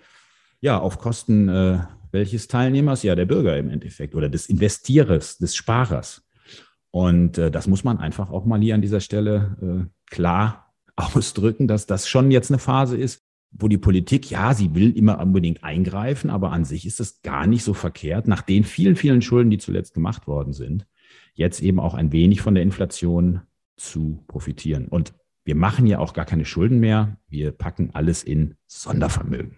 Ja, 0.62 0.79
auf 0.79 0.98
Kosten 1.00 1.50
äh, 1.50 1.79
welches 2.12 2.48
Teilnehmers? 2.48 3.03
Ja, 3.03 3.15
der 3.15 3.25
Bürger 3.25 3.57
im 3.57 3.69
Endeffekt 3.69 4.15
oder 4.15 4.29
des 4.29 4.48
Investierers, 4.48 5.38
des 5.38 5.55
Sparers. 5.55 6.24
Und 6.91 7.38
äh, 7.38 7.51
das 7.51 7.67
muss 7.67 7.84
man 7.84 7.98
einfach 7.98 8.31
auch 8.31 8.45
mal 8.45 8.62
hier 8.62 8.75
an 8.75 8.81
dieser 8.81 9.01
Stelle 9.01 9.57
äh, 9.62 10.10
klar 10.10 10.74
ausdrücken, 10.95 11.67
dass 11.67 11.86
das 11.86 12.07
schon 12.07 12.31
jetzt 12.31 12.51
eine 12.51 12.60
Phase 12.60 12.98
ist, 12.98 13.25
wo 13.57 13.67
die 13.67 13.77
Politik, 13.77 14.29
ja, 14.29 14.53
sie 14.53 14.75
will 14.75 14.95
immer 14.97 15.19
unbedingt 15.19 15.63
eingreifen, 15.63 16.29
aber 16.29 16.51
an 16.51 16.65
sich 16.65 16.85
ist 16.85 17.00
es 17.00 17.21
gar 17.21 17.47
nicht 17.47 17.63
so 17.63 17.74
verkehrt, 17.74 18.27
nach 18.27 18.41
den 18.41 18.63
vielen, 18.63 18.95
vielen 18.95 19.21
Schulden, 19.21 19.50
die 19.50 19.57
zuletzt 19.57 19.93
gemacht 19.93 20.27
worden 20.27 20.53
sind, 20.53 20.85
jetzt 21.33 21.62
eben 21.62 21.79
auch 21.79 21.93
ein 21.93 22.12
wenig 22.12 22.41
von 22.41 22.53
der 22.53 22.63
Inflation 22.63 23.41
zu 23.77 24.24
profitieren. 24.27 24.88
Und 24.88 25.13
wir 25.45 25.55
machen 25.55 25.88
ja 25.88 26.00
auch 26.00 26.13
gar 26.13 26.25
keine 26.25 26.45
Schulden 26.45 26.79
mehr. 26.79 27.17
Wir 27.27 27.51
packen 27.51 27.91
alles 27.93 28.24
in 28.24 28.55
Sondervermögen. 28.67 29.57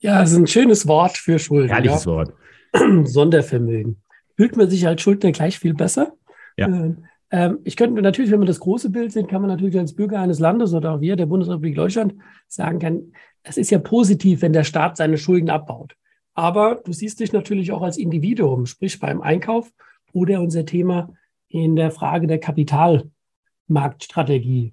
Ja, 0.00 0.20
das 0.20 0.32
ist 0.32 0.38
ein 0.38 0.46
schönes 0.46 0.86
Wort 0.86 1.18
für 1.18 1.38
Schulden. 1.38 1.68
Herrliches 1.68 2.04
ja. 2.04 2.12
Wort. 2.12 2.34
Sondervermögen. 3.04 4.02
Fühlt 4.36 4.56
man 4.56 4.70
sich 4.70 4.86
als 4.86 5.02
Schuldner 5.02 5.32
gleich 5.32 5.58
viel 5.58 5.74
besser? 5.74 6.14
Ja. 6.56 6.94
Ähm, 7.30 7.58
ich 7.64 7.76
könnte 7.76 8.00
natürlich, 8.02 8.30
wenn 8.30 8.40
wir 8.40 8.46
das 8.46 8.60
große 8.60 8.90
Bild 8.90 9.12
sehen, 9.12 9.26
kann 9.26 9.42
man 9.42 9.50
natürlich 9.50 9.78
als 9.78 9.94
Bürger 9.94 10.20
eines 10.20 10.38
Landes 10.38 10.72
oder 10.74 10.94
auch 10.94 11.00
wir 11.00 11.16
der 11.16 11.26
Bundesrepublik 11.26 11.74
Deutschland 11.74 12.14
sagen 12.46 12.78
kann, 12.78 13.12
es 13.42 13.56
ist 13.56 13.70
ja 13.70 13.78
positiv, 13.78 14.42
wenn 14.42 14.52
der 14.52 14.64
Staat 14.64 14.96
seine 14.96 15.18
Schulden 15.18 15.50
abbaut. 15.50 15.96
Aber 16.34 16.80
du 16.84 16.92
siehst 16.92 17.18
dich 17.20 17.32
natürlich 17.32 17.72
auch 17.72 17.82
als 17.82 17.98
Individuum, 17.98 18.66
sprich 18.66 19.00
beim 19.00 19.20
Einkauf 19.20 19.72
oder 20.12 20.40
unser 20.40 20.64
Thema 20.64 21.12
in 21.48 21.76
der 21.76 21.90
Frage 21.90 22.26
der 22.26 22.38
Kapitalmarktstrategie. 22.38 24.72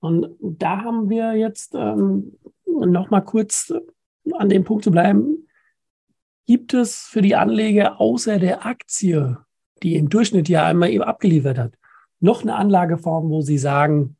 Und 0.00 0.28
da 0.40 0.82
haben 0.82 1.08
wir 1.08 1.34
jetzt 1.34 1.74
ähm, 1.74 2.36
noch 2.66 3.10
mal 3.10 3.22
kurz 3.22 3.72
an 4.34 4.48
dem 4.48 4.64
Punkt 4.64 4.84
zu 4.84 4.90
bleiben. 4.90 5.46
Gibt 6.46 6.72
es 6.74 7.00
für 7.00 7.22
die 7.22 7.36
Anleger 7.36 8.00
außer 8.00 8.38
der 8.38 8.66
Aktie, 8.66 9.38
die 9.82 9.96
im 9.96 10.08
Durchschnitt 10.08 10.48
ja 10.48 10.66
einmal 10.66 10.90
eben 10.90 11.04
abgeliefert 11.04 11.58
hat, 11.58 11.74
noch 12.20 12.42
eine 12.42 12.56
Anlageform, 12.56 13.30
wo 13.30 13.40
Sie 13.40 13.58
sagen, 13.58 14.16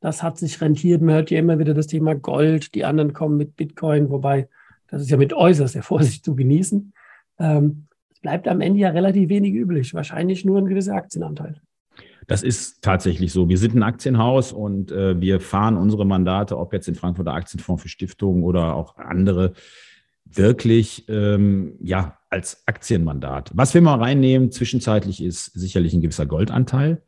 das 0.00 0.22
hat 0.22 0.38
sich 0.38 0.60
rentiert. 0.60 1.00
Man 1.00 1.14
hört 1.14 1.30
ja 1.30 1.38
immer 1.38 1.58
wieder 1.58 1.74
das 1.74 1.86
Thema 1.86 2.14
Gold, 2.14 2.74
die 2.74 2.84
anderen 2.84 3.12
kommen 3.12 3.36
mit 3.36 3.56
Bitcoin, 3.56 4.10
wobei 4.10 4.48
das 4.88 5.02
ist 5.02 5.10
ja 5.10 5.16
mit 5.16 5.32
äußerst 5.32 5.74
der 5.74 5.82
Vorsicht 5.82 6.24
zu 6.24 6.34
genießen. 6.34 6.92
Ähm, 7.38 7.86
es 8.12 8.20
bleibt 8.20 8.48
am 8.48 8.60
Ende 8.60 8.80
ja 8.80 8.90
relativ 8.90 9.28
wenig 9.28 9.54
üblich, 9.54 9.94
wahrscheinlich 9.94 10.44
nur 10.44 10.58
ein 10.58 10.66
gewisser 10.66 10.94
Aktienanteil. 10.94 11.60
Das 12.26 12.42
ist 12.42 12.82
tatsächlich 12.82 13.32
so. 13.32 13.48
Wir 13.48 13.58
sind 13.58 13.74
ein 13.74 13.82
Aktienhaus 13.82 14.52
und 14.52 14.92
äh, 14.92 15.20
wir 15.20 15.40
fahren 15.40 15.76
unsere 15.76 16.06
Mandate, 16.06 16.58
ob 16.58 16.72
jetzt 16.72 16.86
den 16.86 16.94
Frankfurter 16.94 17.34
Aktienfonds 17.34 17.82
für 17.82 17.88
Stiftungen 17.88 18.44
oder 18.44 18.76
auch 18.76 18.96
andere, 18.96 19.54
wirklich 20.24 21.04
ähm, 21.08 21.74
ja 21.80 22.18
als 22.30 22.62
Aktienmandat. 22.66 23.50
Was 23.54 23.74
wir 23.74 23.82
mal 23.82 23.98
reinnehmen 23.98 24.50
zwischenzeitlich 24.50 25.22
ist 25.22 25.46
sicherlich 25.46 25.94
ein 25.94 26.00
gewisser 26.00 26.26
Goldanteil. 26.26 27.02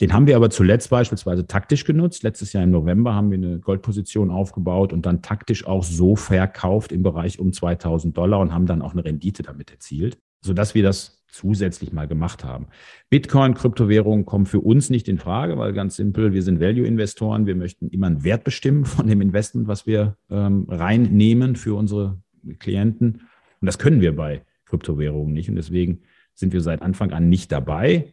Den 0.00 0.12
haben 0.12 0.26
wir 0.26 0.36
aber 0.36 0.50
zuletzt 0.50 0.90
beispielsweise 0.90 1.46
taktisch 1.46 1.84
genutzt. 1.84 2.22
Letztes 2.22 2.52
Jahr 2.52 2.64
im 2.64 2.70
November 2.70 3.14
haben 3.14 3.30
wir 3.30 3.38
eine 3.38 3.58
Goldposition 3.58 4.30
aufgebaut 4.30 4.92
und 4.92 5.06
dann 5.06 5.22
taktisch 5.22 5.66
auch 5.66 5.84
so 5.84 6.16
verkauft 6.16 6.92
im 6.92 7.02
Bereich 7.02 7.38
um 7.38 7.52
2000 7.52 8.16
Dollar 8.16 8.40
und 8.40 8.52
haben 8.52 8.66
dann 8.66 8.82
auch 8.82 8.92
eine 8.92 9.04
Rendite 9.04 9.42
damit 9.42 9.70
erzielt, 9.70 10.18
sodass 10.40 10.74
wir 10.74 10.82
das 10.82 11.24
zusätzlich 11.28 11.92
mal 11.92 12.06
gemacht 12.06 12.44
haben. 12.44 12.66
Bitcoin, 13.10 13.54
Kryptowährungen 13.54 14.24
kommen 14.24 14.46
für 14.46 14.60
uns 14.60 14.90
nicht 14.90 15.08
in 15.08 15.18
Frage, 15.18 15.58
weil 15.58 15.72
ganz 15.72 15.96
simpel, 15.96 16.32
wir 16.32 16.42
sind 16.42 16.60
Value-Investoren. 16.60 17.46
Wir 17.46 17.56
möchten 17.56 17.88
immer 17.88 18.06
einen 18.06 18.24
Wert 18.24 18.44
bestimmen 18.44 18.84
von 18.84 19.06
dem 19.06 19.20
Investment, 19.20 19.68
was 19.68 19.86
wir 19.86 20.16
ähm, 20.30 20.66
reinnehmen 20.68 21.56
für 21.56 21.74
unsere 21.74 22.20
Klienten. 22.58 23.22
Und 23.60 23.66
das 23.66 23.78
können 23.78 24.00
wir 24.00 24.14
bei 24.14 24.44
Kryptowährungen 24.66 25.32
nicht. 25.32 25.48
Und 25.48 25.56
deswegen 25.56 26.02
sind 26.34 26.52
wir 26.52 26.60
seit 26.60 26.82
Anfang 26.82 27.12
an 27.12 27.28
nicht 27.28 27.52
dabei. 27.52 28.12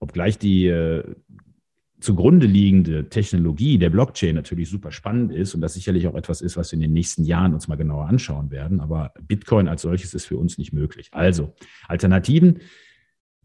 Obgleich 0.00 0.38
die 0.38 0.66
äh, 0.66 1.04
zugrunde 2.00 2.46
liegende 2.46 3.08
Technologie 3.08 3.78
der 3.78 3.90
Blockchain 3.90 4.34
natürlich 4.34 4.68
super 4.68 4.92
spannend 4.92 5.32
ist 5.32 5.54
und 5.54 5.60
das 5.60 5.74
sicherlich 5.74 6.06
auch 6.06 6.14
etwas 6.14 6.42
ist, 6.42 6.56
was 6.56 6.70
wir 6.70 6.76
in 6.76 6.82
den 6.82 6.92
nächsten 6.92 7.24
Jahren 7.24 7.54
uns 7.54 7.66
mal 7.66 7.76
genauer 7.76 8.06
anschauen 8.06 8.50
werden. 8.50 8.80
Aber 8.80 9.12
Bitcoin 9.22 9.68
als 9.68 9.82
solches 9.82 10.12
ist 10.14 10.26
für 10.26 10.36
uns 10.36 10.58
nicht 10.58 10.72
möglich. 10.72 11.08
Also 11.12 11.54
Alternativen 11.88 12.60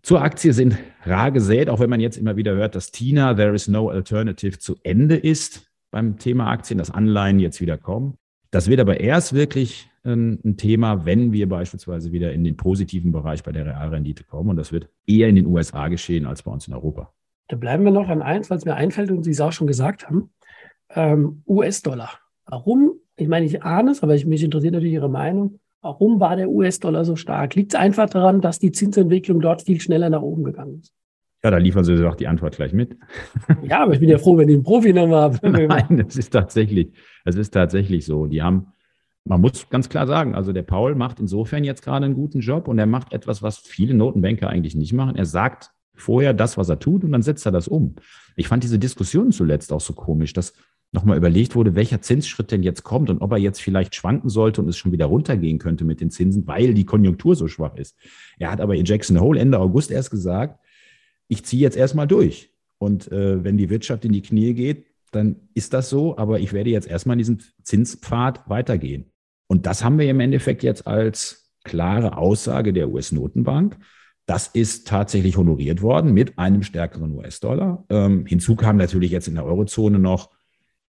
zur 0.02 0.22
Aktie 0.22 0.54
sind 0.54 0.78
rar 1.04 1.32
gesät, 1.32 1.70
auch 1.70 1.80
wenn 1.80 1.90
man 1.90 2.00
jetzt 2.00 2.18
immer 2.18 2.36
wieder 2.36 2.54
hört, 2.56 2.76
dass 2.76 2.92
Tina, 2.92 3.34
there 3.34 3.54
is 3.54 3.68
no 3.68 3.90
alternative 3.90 4.60
zu 4.60 4.76
Ende 4.84 5.16
ist 5.16 5.72
beim 5.92 6.18
Thema 6.18 6.50
Aktien, 6.50 6.78
dass 6.78 6.92
Anleihen 6.92 7.40
jetzt 7.40 7.62
wieder 7.62 7.78
kommen. 7.78 8.16
Das 8.52 8.68
wird 8.68 8.80
aber 8.80 9.00
erst 9.00 9.34
wirklich 9.34 9.89
ein 10.04 10.58
Thema, 10.58 11.06
wenn 11.06 11.32
wir 11.32 11.48
beispielsweise 11.50 12.12
wieder 12.12 12.32
in 12.34 12.44
den 12.44 12.58
positiven 12.58 13.12
Bereich 13.12 13.44
bei 13.44 13.52
der 13.52 13.66
Realrendite 13.66 14.24
kommen. 14.24 14.50
Und 14.52 14.58
das 14.58 14.72
wird 14.72 14.90
eher 15.06 15.28
in 15.28 15.36
den 15.36 15.46
USA 15.46 15.88
geschehen 15.88 16.26
als 16.26 16.44
bei 16.44 16.52
uns 16.52 16.68
in 16.68 16.74
Europa. 16.74 17.14
Da 17.48 17.58
bleiben 17.58 17.84
wir 17.84 17.92
noch 17.92 18.10
an 18.10 18.22
eins, 18.22 18.50
was 18.50 18.66
mir 18.66 18.76
einfällt 18.76 19.12
und 19.12 19.24
Sie 19.24 19.32
es 19.32 19.42
auch 19.42 19.52
schon 19.52 19.68
gesagt 19.68 20.08
haben. 20.08 20.32
Ähm, 20.94 21.44
US-Dollar. 21.48 22.12
Warum? 22.46 22.94
Ich 23.16 23.28
meine, 23.28 23.46
ich 23.46 23.64
ahne 23.64 23.92
es, 23.92 24.02
aber 24.04 24.16
ich, 24.16 24.26
mich 24.26 24.44
interessiert 24.44 24.74
natürlich 24.74 24.94
Ihre 24.94 25.10
Meinung. 25.10 25.60
Warum 25.82 26.20
war 26.20 26.36
der 26.36 26.50
US-Dollar 26.50 27.06
so 27.06 27.16
stark? 27.16 27.56
Liegt 27.56 27.74
es 27.74 27.80
einfach 27.80 28.10
daran, 28.10 28.42
dass 28.42 28.60
die 28.60 28.72
Zinsentwicklung 28.72 29.40
dort 29.40 29.62
viel 29.62 29.80
schneller 29.80 30.10
nach 30.10 30.22
oben 30.22 30.44
gegangen 30.44 30.80
ist? 30.80 30.94
Ja, 31.44 31.52
da 31.52 31.58
liefern 31.58 31.86
Sie 31.86 31.96
doch 31.96 32.16
die 32.16 32.28
Antwort 32.28 32.56
gleich 32.56 32.74
mit. 32.74 32.98
Ja, 33.64 33.84
aber 33.84 33.94
ich 33.94 34.00
bin 34.00 34.10
ja 34.10 34.18
froh, 34.18 34.38
wenn 34.38 34.50
ich 34.50 34.56
einen 34.56 34.64
Profi 34.64 34.94
noch 34.94 35.10
habe. 35.10 35.50
Nein, 35.50 36.06
es 36.08 36.18
ist 36.18 36.32
tatsächlich, 36.32 36.92
es 37.24 37.36
ist 37.36 37.52
tatsächlich 37.52 38.06
so. 38.06 38.26
Die 38.26 38.42
haben 38.42 38.74
man 39.30 39.42
muss 39.42 39.70
ganz 39.70 39.90
klar 39.90 40.08
sagen, 40.08 40.34
also 40.34 40.54
der 40.54 40.64
Paul 40.64 40.96
macht 40.96 41.20
insofern 41.20 41.64
jetzt 41.64 41.84
gerade 41.84 42.06
einen 42.06 42.16
guten 42.16 42.40
Job 42.40 42.68
und 42.68 42.80
er 42.80 42.88
macht 42.88 43.14
etwas, 43.14 43.44
was 43.44 43.60
viele 43.60 43.94
Notenbanker 43.94 44.50
eigentlich 44.50 44.74
nicht 44.74 44.92
machen. 44.92 45.16
Er 45.16 45.28
sagt 45.28 45.70
vorher 45.94 46.34
das, 46.34 46.58
was 46.58 46.68
er 46.68 46.80
tut 46.80 47.04
und 47.04 47.12
dann 47.12 47.22
setzt 47.22 47.46
er 47.46 47.52
das 47.52 47.68
um. 47.68 47.96
Ich 48.36 48.48
fand 48.48 48.64
diese 48.64 48.80
Diskussion 48.80 49.32
zuletzt 49.32 49.72
auch 49.72 49.82
so 49.82 49.94
komisch, 49.94 50.34
dass 50.34 50.54
nochmal 50.92 51.16
überlegt 51.16 51.56
wurde, 51.56 51.76
welcher 51.76 52.02
Zinsschritt 52.02 52.50
denn 52.50 52.64
jetzt 52.64 52.82
kommt 52.82 53.12
und 53.12 53.22
ob 53.22 53.32
er 53.32 53.38
jetzt 53.38 53.62
vielleicht 53.62 53.94
schwanken 53.94 54.30
sollte 54.30 54.62
und 54.62 54.68
es 54.68 54.78
schon 54.78 54.92
wieder 54.92 55.06
runtergehen 55.06 55.60
könnte 55.60 55.86
mit 55.86 56.02
den 56.02 56.10
Zinsen, 56.10 56.48
weil 56.48 56.74
die 56.74 56.86
Konjunktur 56.86 57.36
so 57.36 57.48
schwach 57.48 57.76
ist. 57.76 57.96
Er 58.40 58.50
hat 58.50 58.60
aber 58.60 58.76
in 58.76 58.86
Jackson 58.86 59.20
Hole 59.20 59.40
Ende 59.40 59.60
August 59.60 59.92
erst 59.92 60.10
gesagt, 60.10 60.60
ich 61.28 61.46
ziehe 61.46 61.62
jetzt 61.62 61.78
erstmal 61.78 62.08
durch. 62.08 62.52
Und 62.80 63.12
äh, 63.12 63.44
wenn 63.44 63.58
die 63.58 63.70
Wirtschaft 63.70 64.06
in 64.06 64.14
die 64.14 64.24
Knie 64.24 64.56
geht, 64.56 64.88
dann 65.12 65.36
ist 65.54 65.74
das 65.74 65.90
so, 65.90 66.18
aber 66.18 66.40
ich 66.40 66.52
werde 66.52 66.72
jetzt 66.72 66.88
erstmal 66.88 67.18
diesen 67.18 67.44
Zinspfad 67.62 68.50
weitergehen. 68.50 69.12
Und 69.50 69.66
das 69.66 69.84
haben 69.84 69.98
wir 69.98 70.10
im 70.10 70.20
Endeffekt 70.20 70.64
jetzt 70.64 70.86
als 70.86 71.52
klare 71.64 72.18
Aussage 72.18 72.72
der 72.72 72.90
US-Notenbank. 72.90 73.78
Das 74.26 74.48
ist 74.48 74.88
tatsächlich 74.88 75.38
honoriert 75.38 75.82
worden 75.82 76.14
mit 76.14 76.38
einem 76.38 76.62
stärkeren 76.62 77.12
US-Dollar. 77.14 77.84
Ähm, 77.90 78.28
hinzu 78.28 78.56
kam 78.56 78.78
natürlich 78.78 79.10
jetzt 79.10 79.28
in 79.28 79.34
der 79.34 79.46
Eurozone 79.46 79.98
noch 79.98 80.30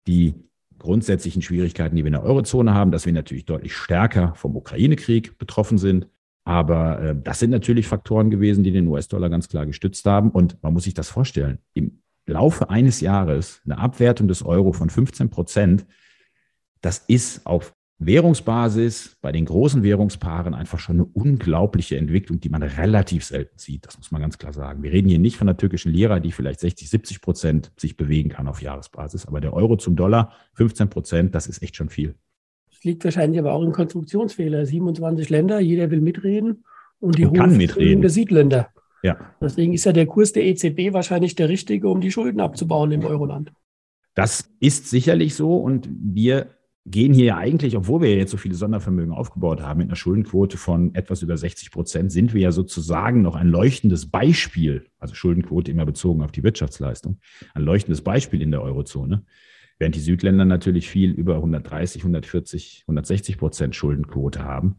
die 0.08 0.34
grundsätzlichen 0.80 1.44
Schwierigkeiten, 1.44 1.96
die 1.96 2.04
wir 2.04 2.08
in 2.08 2.14
der 2.14 2.24
Eurozone 2.24 2.74
haben, 2.74 2.92
dass 2.92 3.06
wir 3.06 3.14
natürlich 3.14 3.46
deutlich 3.46 3.76
stärker 3.76 4.34
vom 4.36 4.56
Ukraine-Krieg 4.56 5.38
betroffen 5.38 5.78
sind. 5.78 6.08
Aber 6.44 7.00
äh, 7.00 7.16
das 7.16 7.40
sind 7.40 7.52
natürlich 7.52 7.88
Faktoren 7.88 8.32
gewesen, 8.32 8.64
die 8.64 8.72
den 8.72 8.88
US-Dollar 8.88 9.30
ganz 9.30 9.50
klar 9.50 9.68
gestützt 9.68 10.06
haben. 10.08 10.32
Und 10.32 10.62
man 10.64 10.74
muss 10.74 10.86
sich 10.86 10.96
das 10.96 11.10
vorstellen. 11.10 11.60
Im 11.74 12.00
Laufe 12.26 12.72
eines 12.72 13.02
Jahres 13.02 13.62
eine 13.66 13.78
Abwertung 13.78 14.28
des 14.28 14.44
Euro 14.44 14.74
von 14.74 14.90
15 14.90 15.30
Prozent, 15.30 15.86
das 16.82 17.00
ist 17.08 17.46
auf 17.46 17.77
Währungsbasis 18.00 19.18
bei 19.22 19.32
den 19.32 19.46
großen 19.46 19.82
Währungspaaren 19.82 20.54
einfach 20.54 20.78
schon 20.78 20.98
eine 20.98 21.06
unglaubliche 21.06 21.98
Entwicklung, 21.98 22.40
die 22.40 22.50
man 22.50 22.62
relativ 22.62 23.26
selten 23.26 23.58
sieht. 23.58 23.88
Das 23.88 23.98
muss 23.98 24.12
man 24.12 24.22
ganz 24.22 24.38
klar 24.38 24.54
sagen. 24.54 24.84
Wir 24.84 24.92
reden 24.92 25.10
hier 25.10 25.18
nicht 25.18 25.38
von 25.38 25.48
der 25.48 25.58
türkischen 25.58 25.92
Lira, 25.92 26.20
die 26.20 26.32
vielleicht 26.32 26.60
60, 26.60 26.90
70 26.90 27.22
Prozent 27.22 27.72
sich 27.76 27.98
bewegen 27.98 28.30
kann 28.30 28.48
auf 28.48 28.62
Jahresbasis. 28.62 29.26
Aber 29.26 29.42
der 29.42 29.54
Euro 29.54 29.78
zum 29.78 29.96
Dollar 29.96 30.34
15 30.54 30.90
Prozent, 30.90 31.36
das 31.36 31.48
ist 31.48 31.64
echt 31.64 31.76
schon 31.76 31.90
viel. 31.90 32.14
Das 32.70 32.84
liegt 32.84 33.04
wahrscheinlich 33.04 33.40
aber 33.40 33.54
auch 33.54 33.64
im 33.64 33.72
Konstruktionsfehler. 33.72 34.66
27 34.66 35.30
Länder, 35.32 35.60
jeder 35.60 35.90
will 35.90 36.02
mitreden 36.02 36.66
und 37.00 37.18
die 37.18 37.26
und 37.26 37.34
kann 37.36 37.58
mitreden. 37.58 38.02
der 38.02 38.12
Südländer. 38.12 38.70
Ja. 39.02 39.18
Deswegen 39.42 39.74
ist 39.74 39.86
ja 39.86 39.92
der 39.92 40.06
Kurs 40.06 40.34
der 40.34 40.46
EZB 40.46 40.94
wahrscheinlich 40.94 41.34
der 41.34 41.50
richtige, 41.50 41.88
um 41.90 42.02
die 42.02 42.12
Schulden 42.12 42.42
abzubauen 42.42 42.92
im 42.92 43.06
Euroland. 43.06 43.52
Das 44.14 44.52
ist 44.60 44.90
sicherlich 44.90 45.34
so 45.36 45.58
und 45.58 45.90
wir 45.90 46.57
gehen 46.90 47.14
hier 47.14 47.26
ja 47.26 47.38
eigentlich, 47.38 47.76
obwohl 47.76 48.02
wir 48.02 48.16
jetzt 48.16 48.32
so 48.32 48.38
viele 48.38 48.56
Sondervermögen 48.56 49.14
aufgebaut 49.14 49.62
haben, 49.62 49.80
mit 49.80 49.88
einer 49.88 49.96
Schuldenquote 49.96 50.58
von 50.58 50.96
etwas 50.96 51.22
über 51.22 51.36
60 51.36 51.72
Prozent, 51.72 52.12
sind 52.12 52.34
wir 52.34 52.42
ja 52.42 52.52
sozusagen 52.52 53.22
noch 53.22 53.36
ein 53.36 53.48
leuchtendes 53.48 54.10
Beispiel, 54.10 54.86
also 54.98 55.14
Schuldenquote 55.14 55.70
immer 55.72 55.86
bezogen 55.86 56.22
auf 56.22 56.32
die 56.32 56.44
Wirtschaftsleistung, 56.44 57.20
ein 57.54 57.64
leuchtendes 57.64 58.02
Beispiel 58.02 58.42
in 58.42 58.52
der 58.52 58.62
Eurozone. 58.62 59.24
während 59.80 59.94
die 59.94 60.00
Südländer 60.00 60.44
natürlich 60.44 60.90
viel 60.90 61.12
über 61.12 61.36
130, 61.36 62.02
140, 62.02 62.86
160 62.88 63.38
Prozent 63.38 63.76
Schuldenquote 63.76 64.44
haben. 64.44 64.78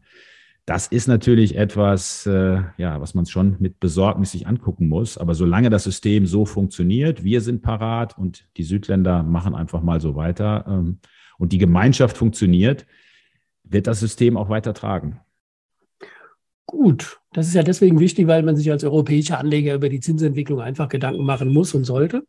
Das 0.65 0.87
ist 0.87 1.07
natürlich 1.07 1.55
etwas, 1.55 2.25
äh, 2.25 2.61
ja, 2.77 2.99
was 2.99 3.13
man 3.13 3.25
schon 3.25 3.55
mit 3.59 3.79
Besorgnis 3.79 4.33
sich 4.33 4.45
angucken 4.45 4.89
muss. 4.89 5.17
Aber 5.17 5.35
solange 5.35 5.69
das 5.69 5.85
System 5.85 6.25
so 6.27 6.45
funktioniert, 6.45 7.23
wir 7.23 7.39
sind 7.39 7.61
parat 7.61 8.17
und 8.17 8.45
die 8.57 8.63
Südländer 8.63 9.23
machen 9.23 9.55
einfach 9.55 9.81
mal 9.81 10.01
so 10.01 10.15
weiter 10.15 10.65
ähm, 10.67 10.99
und 11.39 11.51
die 11.51 11.57
Gemeinschaft 11.57 12.17
funktioniert, 12.17 12.85
wird 13.63 13.87
das 13.87 13.99
System 13.99 14.37
auch 14.37 14.49
weiter 14.49 14.75
tragen. 14.75 15.19
Gut, 16.67 17.19
das 17.33 17.47
ist 17.47 17.55
ja 17.55 17.63
deswegen 17.63 17.99
wichtig, 17.99 18.27
weil 18.27 18.43
man 18.43 18.55
sich 18.55 18.69
als 18.69 18.83
europäischer 18.83 19.39
Anleger 19.39 19.73
über 19.73 19.89
die 19.89 20.01
Zinsentwicklung 20.01 20.61
einfach 20.61 20.87
Gedanken 20.87 21.23
machen 21.23 21.51
muss 21.51 21.73
und 21.73 21.83
sollte. 21.83 22.23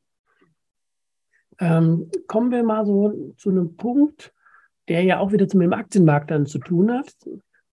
Ähm, 1.59 2.11
kommen 2.27 2.51
wir 2.51 2.63
mal 2.63 2.87
so 2.87 3.35
zu 3.37 3.51
einem 3.51 3.77
Punkt, 3.77 4.33
der 4.89 5.03
ja 5.03 5.19
auch 5.19 5.33
wieder 5.33 5.45
mit 5.45 5.53
dem 5.53 5.75
Aktienmarkt 5.75 6.31
dann 6.31 6.47
zu 6.47 6.59
tun 6.59 6.91
hat, 6.91 7.15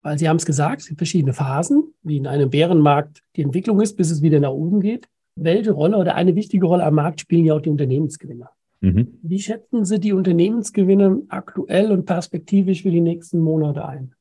weil 0.02 0.18
Sie 0.18 0.28
haben 0.28 0.38
es 0.38 0.46
gesagt, 0.46 0.82
es 0.82 0.88
gibt 0.88 1.00
verschiedene 1.00 1.34
Phasen, 1.34 1.94
wie 2.02 2.18
in 2.18 2.26
einem 2.26 2.50
Bärenmarkt 2.50 3.22
die 3.36 3.44
Entwicklung 3.44 3.80
ist, 3.80 3.96
bis 3.96 4.10
es 4.10 4.24
wieder 4.24 4.40
nach 4.40 4.50
oben 4.50 4.80
geht. 4.80 5.08
Welche 5.36 5.72
Rolle 5.72 5.98
oder 5.98 6.16
eine 6.16 6.36
wichtige 6.36 6.66
Rolle 6.66 6.84
am 6.84 6.96
Markt 6.96 7.22
spielen 7.22 7.46
ja 7.46 7.54
auch 7.54 7.62
die 7.62 7.70
Unternehmensgewinne? 7.70 8.50
Mhm. 8.86 9.08
Wie 9.24 9.40
schätzen 9.40 9.84
Sie 9.84 10.00
die 10.00 10.14
Unternehmensgewinne 10.14 11.24
aktuell 11.30 11.92
und 11.92 12.06
perspektivisch 12.06 12.84
für 12.84 12.92
die 12.92 13.02
nächsten 13.02 13.40
Monate 13.40 13.84
ein? 13.88 14.14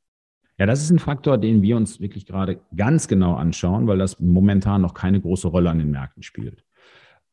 Ja, 0.59 0.65
das 0.65 0.83
ist 0.83 0.91
ein 0.91 0.99
Faktor, 0.99 1.37
den 1.37 1.61
wir 1.61 1.77
uns 1.77 2.01
wirklich 2.01 2.25
gerade 2.25 2.61
ganz 2.75 3.07
genau 3.07 3.35
anschauen, 3.35 3.87
weil 3.87 3.99
das 3.99 4.21
momentan 4.21 4.81
noch 4.81 4.95
keine 4.95 5.21
große 5.21 5.49
Rolle 5.49 5.69
an 5.69 5.81
den 5.81 5.91
Märkten 5.91 6.23
spielt. 6.23 6.65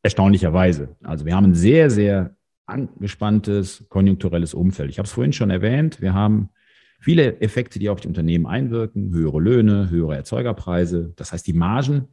Erstaunlicherweise. 0.03 0.97
Also 1.03 1.25
wir 1.25 1.35
haben 1.35 1.45
ein 1.45 1.55
sehr, 1.55 1.89
sehr 1.89 2.35
angespanntes 2.65 3.85
konjunkturelles 3.87 4.53
Umfeld. 4.53 4.89
Ich 4.89 4.97
habe 4.97 5.05
es 5.05 5.13
vorhin 5.13 5.33
schon 5.33 5.51
erwähnt. 5.51 6.01
Wir 6.01 6.13
haben 6.13 6.49
viele 6.99 7.39
Effekte, 7.39 7.79
die 7.79 7.89
auf 7.89 8.01
die 8.01 8.07
Unternehmen 8.07 8.45
einwirken. 8.45 9.13
Höhere 9.13 9.39
Löhne, 9.39 9.89
höhere 9.89 10.15
Erzeugerpreise. 10.15 11.13
Das 11.15 11.31
heißt, 11.31 11.47
die 11.47 11.53
Margen 11.53 12.07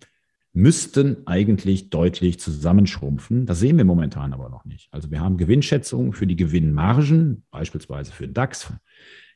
müssten 0.52 1.26
eigentlich 1.26 1.90
deutlich 1.90 2.40
zusammenschrumpfen. 2.40 3.46
Das 3.46 3.60
sehen 3.60 3.76
wir 3.76 3.84
momentan 3.84 4.32
aber 4.32 4.48
noch 4.48 4.64
nicht. 4.64 4.88
Also 4.92 5.10
wir 5.10 5.20
haben 5.20 5.36
Gewinnschätzungen 5.36 6.12
für 6.12 6.26
die 6.26 6.36
Gewinnmargen, 6.36 7.44
beispielsweise 7.50 8.12
für 8.12 8.28
DAX. 8.28 8.72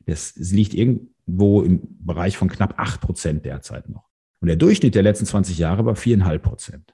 Das, 0.06 0.34
liegt 0.36 0.74
irgendwo 0.74 1.62
im 1.62 1.80
Bereich 2.00 2.36
von 2.36 2.48
knapp 2.48 2.74
acht 2.78 3.00
Prozent 3.00 3.44
derzeit 3.44 3.88
noch. 3.88 4.08
Und 4.40 4.48
der 4.48 4.56
Durchschnitt 4.56 4.94
der 4.94 5.04
letzten 5.04 5.26
20 5.26 5.58
Jahre 5.58 5.84
war 5.84 5.94
viereinhalb 5.94 6.42
Prozent. 6.42 6.92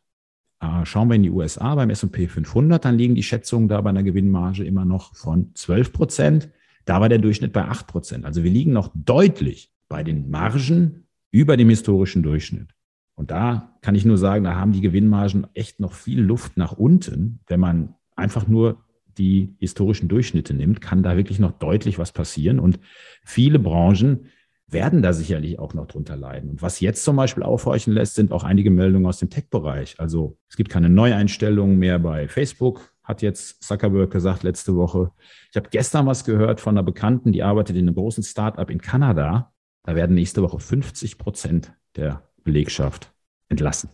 Äh, 0.60 0.84
schauen 0.84 1.08
wir 1.08 1.14
in 1.14 1.22
die 1.22 1.30
USA 1.30 1.74
beim 1.74 1.88
S&P 1.88 2.28
500, 2.28 2.84
dann 2.84 2.98
liegen 2.98 3.14
die 3.14 3.22
Schätzungen 3.22 3.68
da 3.68 3.80
bei 3.80 3.90
einer 3.90 4.02
Gewinnmarge 4.02 4.64
immer 4.64 4.84
noch 4.84 5.14
von 5.14 5.54
12 5.54 5.92
Prozent. 5.92 6.50
Da 6.84 7.00
war 7.00 7.08
der 7.08 7.18
Durchschnitt 7.18 7.52
bei 7.52 7.64
8 7.64 7.86
Prozent. 7.86 8.24
Also 8.24 8.42
wir 8.44 8.50
liegen 8.50 8.72
noch 8.72 8.90
deutlich 8.94 9.72
bei 9.88 10.02
den 10.02 10.28
Margen 10.30 11.06
über 11.30 11.56
dem 11.56 11.70
historischen 11.70 12.22
Durchschnitt. 12.22 12.74
Und 13.18 13.32
da 13.32 13.76
kann 13.82 13.96
ich 13.96 14.04
nur 14.04 14.16
sagen, 14.16 14.44
da 14.44 14.54
haben 14.54 14.70
die 14.70 14.80
Gewinnmargen 14.80 15.48
echt 15.52 15.80
noch 15.80 15.92
viel 15.92 16.20
Luft 16.20 16.56
nach 16.56 16.72
unten. 16.72 17.40
Wenn 17.48 17.58
man 17.58 17.94
einfach 18.14 18.46
nur 18.46 18.84
die 19.18 19.56
historischen 19.58 20.06
Durchschnitte 20.06 20.54
nimmt, 20.54 20.80
kann 20.80 21.02
da 21.02 21.16
wirklich 21.16 21.40
noch 21.40 21.50
deutlich 21.50 21.98
was 21.98 22.12
passieren. 22.12 22.60
Und 22.60 22.78
viele 23.24 23.58
Branchen 23.58 24.26
werden 24.68 25.02
da 25.02 25.12
sicherlich 25.12 25.58
auch 25.58 25.74
noch 25.74 25.86
drunter 25.86 26.16
leiden. 26.16 26.48
Und 26.48 26.62
was 26.62 26.78
jetzt 26.78 27.02
zum 27.02 27.16
Beispiel 27.16 27.42
aufhorchen 27.42 27.92
lässt, 27.92 28.14
sind 28.14 28.30
auch 28.30 28.44
einige 28.44 28.70
Meldungen 28.70 29.06
aus 29.06 29.18
dem 29.18 29.30
Tech-Bereich. 29.30 29.98
Also 29.98 30.38
es 30.48 30.56
gibt 30.56 30.70
keine 30.70 30.88
Neueinstellungen 30.88 31.76
mehr 31.76 31.98
bei 31.98 32.28
Facebook, 32.28 32.94
hat 33.02 33.20
jetzt 33.20 33.64
Zuckerberg 33.64 34.12
gesagt 34.12 34.44
letzte 34.44 34.76
Woche. 34.76 35.10
Ich 35.50 35.56
habe 35.56 35.70
gestern 35.70 36.06
was 36.06 36.24
gehört 36.24 36.60
von 36.60 36.78
einer 36.78 36.84
Bekannten, 36.84 37.32
die 37.32 37.42
arbeitet 37.42 37.74
in 37.74 37.88
einem 37.88 37.96
großen 37.96 38.22
Startup 38.22 38.70
in 38.70 38.80
Kanada. 38.80 39.52
Da 39.82 39.96
werden 39.96 40.14
nächste 40.14 40.40
Woche 40.42 40.60
50 40.60 41.18
Prozent 41.18 41.72
der 41.96 42.27
Belegschaft 42.44 43.12
entlassen. 43.48 43.90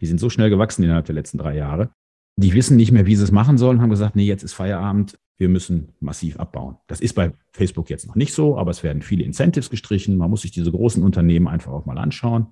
Die 0.00 0.06
sind 0.06 0.18
so 0.18 0.30
schnell 0.30 0.50
gewachsen 0.50 0.82
innerhalb 0.82 1.06
der 1.06 1.14
letzten 1.14 1.38
drei 1.38 1.56
Jahre. 1.56 1.90
Die 2.36 2.54
wissen 2.54 2.76
nicht 2.76 2.92
mehr, 2.92 3.06
wie 3.06 3.14
sie 3.14 3.24
es 3.24 3.30
machen 3.30 3.58
sollen, 3.58 3.80
haben 3.80 3.90
gesagt, 3.90 4.16
nee, 4.16 4.24
jetzt 4.24 4.42
ist 4.42 4.54
Feierabend, 4.54 5.18
wir 5.38 5.48
müssen 5.48 5.90
massiv 6.00 6.38
abbauen. 6.38 6.76
Das 6.86 7.00
ist 7.00 7.14
bei 7.14 7.32
Facebook 7.52 7.90
jetzt 7.90 8.06
noch 8.06 8.14
nicht 8.14 8.32
so, 8.32 8.58
aber 8.58 8.70
es 8.70 8.82
werden 8.82 9.02
viele 9.02 9.24
Incentives 9.24 9.70
gestrichen. 9.70 10.16
Man 10.16 10.30
muss 10.30 10.42
sich 10.42 10.50
diese 10.50 10.70
großen 10.70 11.02
Unternehmen 11.02 11.48
einfach 11.48 11.72
auch 11.72 11.86
mal 11.86 11.98
anschauen. 11.98 12.48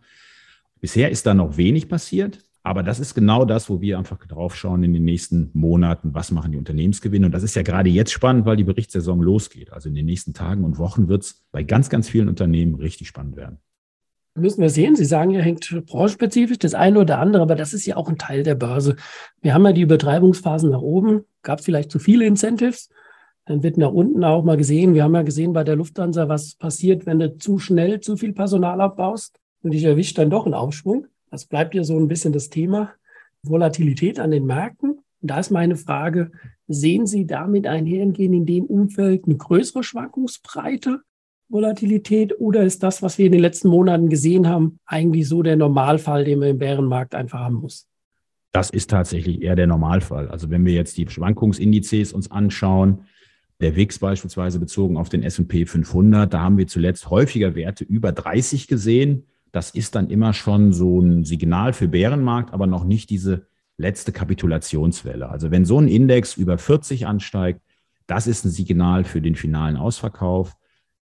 Bisher 0.81 1.11
ist 1.11 1.27
da 1.27 1.35
noch 1.35 1.57
wenig 1.57 1.89
passiert, 1.89 2.45
aber 2.63 2.83
das 2.83 3.01
ist 3.01 3.15
genau 3.15 3.45
das, 3.45 3.71
wo 3.71 3.81
wir 3.81 3.99
einfach 3.99 4.19
drauf 4.27 4.55
schauen 4.55 4.83
in 4.83 4.93
den 4.93 5.05
nächsten 5.05 5.51
Monaten, 5.53 6.15
was 6.15 6.31
machen 6.31 6.53
die 6.53 6.59
Unternehmensgewinne. 6.59 7.27
Und 7.27 7.33
das 7.33 7.43
ist 7.43 7.55
ja 7.55 7.63
gerade 7.63 7.91
jetzt 7.91 8.13
spannend, 8.13 8.45
weil 8.45 8.57
die 8.57 8.65
Berichtssaison 8.65 9.21
losgeht. 9.21 9.73
Also 9.73 9.89
in 9.89 9.95
den 9.95 10.07
nächsten 10.07 10.35
Tagen 10.35 10.65
und 10.65 10.79
Wochen 10.79 11.09
wird 11.09 11.23
es 11.23 11.45
bei 11.53 11.63
ganz, 11.63 11.91
ganz 11.91 12.09
vielen 12.09 12.29
Unternehmen 12.29 12.75
richtig 12.75 13.09
spannend 13.09 13.37
werden 13.37 13.59
müssen 14.35 14.63
wir 14.63 14.71
sehen. 14.71 14.97
Sie 14.97 15.05
sagen 15.05 15.31
ja, 15.31 15.41
hängt 15.41 15.69
branchenspezifisch 15.87 16.59
das 16.59 16.75
eine 16.75 17.01
oder 17.01 17.19
andere, 17.19 17.43
aber 17.43 17.55
das 17.55 17.73
ist 17.73 17.87
ja 17.87 17.97
auch 17.97 18.09
ein 18.09 18.19
Teil 18.19 18.43
der 18.43 18.55
Börse. 18.55 18.97
Wir 19.41 19.55
haben 19.55 19.65
ja 19.65 19.73
die 19.73 19.83
Übertreibungsphasen 19.83 20.71
nach 20.71 20.81
oben. 20.81 21.25
Gab 21.43 21.59
es 21.59 21.65
vielleicht 21.65 21.91
zu 21.91 21.99
viele 21.99 22.27
Incentives? 22.27 22.91
Dann 23.47 23.63
wird 23.63 23.79
nach 23.79 23.91
unten 23.91 24.23
auch 24.23 24.45
mal 24.45 24.57
gesehen. 24.57 24.95
Wir 24.95 25.05
haben 25.05 25.15
ja 25.15 25.23
gesehen 25.23 25.53
bei 25.53 25.65
der 25.65 25.77
Lufthansa, 25.77 26.29
was 26.29 26.55
passiert, 26.55 27.07
wenn 27.07 27.19
du 27.19 27.37
zu 27.37 27.59
schnell 27.59 28.01
zu 28.01 28.17
viel 28.17 28.33
Personal 28.33 28.81
abbaust 28.81 29.41
und 29.63 29.73
dich 29.73 29.85
erwischt 29.85 30.19
dann 30.19 30.31
doch 30.31 30.47
ein 30.47 30.55
Aufschwung. 30.55 31.07
Das 31.31 31.47
bleibt 31.47 31.75
ja 31.75 31.85
so 31.85 31.99
ein 31.99 32.09
bisschen 32.09 32.33
das 32.33 32.49
Thema 32.49 32.93
Volatilität 33.43 34.21
an 34.21 34.31
den 34.31 34.47
Märkten. 34.47 35.01
Und 35.23 35.31
da 35.31 35.39
ist 35.39 35.51
meine 35.51 35.77
Frage, 35.77 36.31
sehen 36.69 37.07
Sie 37.07 37.27
damit 37.27 37.67
einhergehen 37.67 38.33
in 38.33 38.47
dem 38.47 38.65
Umfeld 38.65 39.25
eine 39.27 39.37
größere 39.37 39.83
Schwankungsbreite 39.83 41.01
Volatilität 41.51 42.39
oder 42.39 42.63
ist 42.63 42.83
das, 42.83 43.03
was 43.03 43.19
wir 43.19 43.27
in 43.27 43.33
den 43.33 43.41
letzten 43.41 43.69
Monaten 43.69 44.09
gesehen 44.09 44.49
haben, 44.49 44.79
eigentlich 44.87 45.29
so 45.29 45.43
der 45.43 45.57
Normalfall, 45.57 46.25
den 46.25 46.39
man 46.39 46.49
im 46.49 46.59
Bärenmarkt 46.59 47.15
einfach 47.15 47.41
haben 47.41 47.57
muss? 47.57 47.87
Das 48.53 48.71
ist 48.71 48.91
tatsächlich 48.91 49.43
eher 49.43 49.57
der 49.57 49.67
Normalfall. 49.67 50.29
Also 50.29 50.51
wenn 50.51 50.65
wir 50.65 50.73
jetzt 50.73 50.97
die 50.97 51.09
Schwankungsindizes 51.09 52.13
uns 52.13 52.31
anschauen, 52.31 53.03
der 53.61 53.77
WIX 53.77 53.99
beispielsweise 53.99 54.59
bezogen 54.59 54.97
auf 54.97 55.09
den 55.09 55.23
S&P 55.23 55.67
500, 55.67 56.33
da 56.33 56.41
haben 56.41 56.57
wir 56.57 56.67
zuletzt 56.67 57.11
häufiger 57.11 57.55
Werte 57.55 57.85
über 57.85 58.11
30 58.13 58.69
gesehen. 58.69 59.27
Das 59.53 59.71
ist 59.71 59.95
dann 59.95 60.09
immer 60.09 60.33
schon 60.33 60.73
so 60.73 61.01
ein 61.01 61.25
Signal 61.25 61.73
für 61.73 61.89
Bärenmarkt, 61.89 62.55
aber 62.55 62.67
noch 62.67 62.85
nicht 62.85 63.11
diese 63.11 63.47
letzte 63.77 64.13
Kapitulationswelle. 64.13 65.29
Also 65.29 65.51
wenn 65.51 65.65
so 65.65 65.79
ein 65.79 65.89
Index 65.89 66.37
über 66.37 66.59
40 66.59 67.07
ansteigt, 67.07 67.61
das 68.07 68.27
ist 68.27 68.45
ein 68.45 68.51
Signal 68.51 69.05
für 69.05 69.21
den 69.21 69.35
finalen 69.35 69.77
Ausverkauf. 69.77 70.57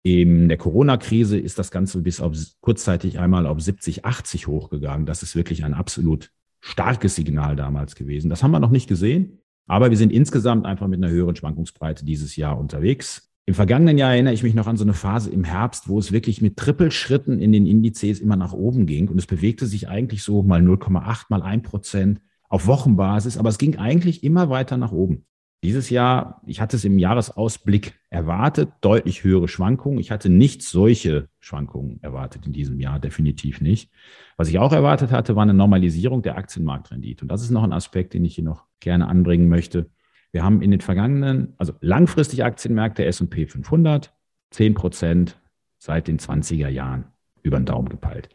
In 0.06 0.50
der 0.50 0.58
Corona-Krise 0.58 1.40
ist 1.40 1.58
das 1.58 1.72
Ganze 1.72 2.00
bis 2.00 2.22
auf 2.22 2.38
kurzzeitig 2.62 3.18
einmal 3.18 3.48
auf 3.48 3.60
70, 3.60 4.06
80 4.06 4.46
hochgegangen. 4.46 5.08
Das 5.08 5.24
ist 5.24 5.36
wirklich 5.36 5.66
ein 5.66 5.74
absolut 5.74 6.30
starkes 6.60 7.16
Signal 7.16 7.56
damals 7.56 7.96
gewesen. 7.96 8.30
Das 8.30 8.44
haben 8.44 8.52
wir 8.52 8.60
noch 8.60 8.70
nicht 8.70 8.88
gesehen, 8.88 9.40
aber 9.66 9.90
wir 9.90 9.98
sind 9.98 10.14
insgesamt 10.14 10.68
einfach 10.68 10.86
mit 10.88 11.04
einer 11.04 11.12
höheren 11.12 11.36
Schwankungsbreite 11.36 12.06
dieses 12.06 12.36
Jahr 12.36 12.60
unterwegs. 12.60 13.32
Im 13.48 13.56
vergangenen 13.56 13.98
Jahr 13.98 14.14
erinnere 14.14 14.36
ich 14.36 14.44
mich 14.44 14.54
noch 14.54 14.68
an 14.68 14.78
so 14.78 14.84
eine 14.84 14.94
Phase 14.94 15.32
im 15.32 15.44
Herbst, 15.44 15.90
wo 15.90 15.98
es 15.98 16.12
wirklich 16.12 16.40
mit 16.40 16.56
Trippelschritten 16.56 17.40
in 17.40 17.52
den 17.52 17.66
Indizes 17.66 18.20
immer 18.20 18.36
nach 18.36 18.54
oben 18.54 18.86
ging 18.86 19.08
und 19.08 19.18
es 19.18 19.26
bewegte 19.26 19.66
sich 19.66 19.90
eigentlich 19.90 20.22
so 20.22 20.44
mal 20.44 20.62
0,8, 20.62 21.26
mal 21.30 21.42
1 21.42 21.64
Prozent 21.64 22.22
auf 22.48 22.68
Wochenbasis, 22.68 23.40
aber 23.40 23.50
es 23.50 23.58
ging 23.58 23.78
eigentlich 23.78 24.24
immer 24.24 24.52
weiter 24.52 24.78
nach 24.78 24.92
oben. 24.92 25.26
Dieses 25.64 25.90
Jahr, 25.90 26.42
ich 26.46 26.62
hatte 26.62 26.76
es 26.76 26.86
im 26.86 27.00
Jahresausblick 27.00 28.00
erwartet, 28.10 28.70
deutlich 28.82 29.24
höhere 29.24 29.48
Schwankungen. 29.48 30.00
Ich 30.00 30.12
hatte 30.12 30.30
nicht 30.30 30.62
solche 30.62 31.28
Schwankungen 31.40 32.00
erwartet 32.04 32.46
in 32.46 32.54
diesem 32.54 32.80
Jahr, 32.80 33.00
definitiv 33.00 33.62
nicht. 33.62 33.90
Was 34.38 34.50
ich 34.50 34.60
auch 34.60 34.74
erwartet 34.74 35.12
hatte, 35.12 35.36
war 35.36 35.44
eine 35.44 35.54
Normalisierung 35.56 36.22
der 36.22 36.38
Aktienmarktrendite. 36.38 37.24
Und 37.24 37.30
das 37.30 37.42
ist 37.42 37.50
noch 37.50 37.64
ein 37.64 37.74
Aspekt, 37.74 38.14
den 38.14 38.26
ich 38.26 38.36
hier 38.36 38.44
noch 38.44 38.66
gerne 38.80 39.08
anbringen 39.08 39.50
möchte. 39.50 39.90
Wir 40.32 40.44
haben 40.44 40.62
in 40.62 40.70
den 40.70 40.82
vergangenen, 40.82 41.54
also 41.58 41.74
langfristig 41.80 42.44
Aktienmärkte 42.44 43.06
S&P 43.06 43.48
500, 43.48 44.14
10 44.52 44.74
Prozent 44.74 45.40
seit 45.78 46.08
den 46.08 46.20
20er 46.20 46.68
Jahren 46.68 47.06
über 47.42 47.58
den 47.58 47.66
Daumen 47.66 47.90
gepeilt. 47.90 48.30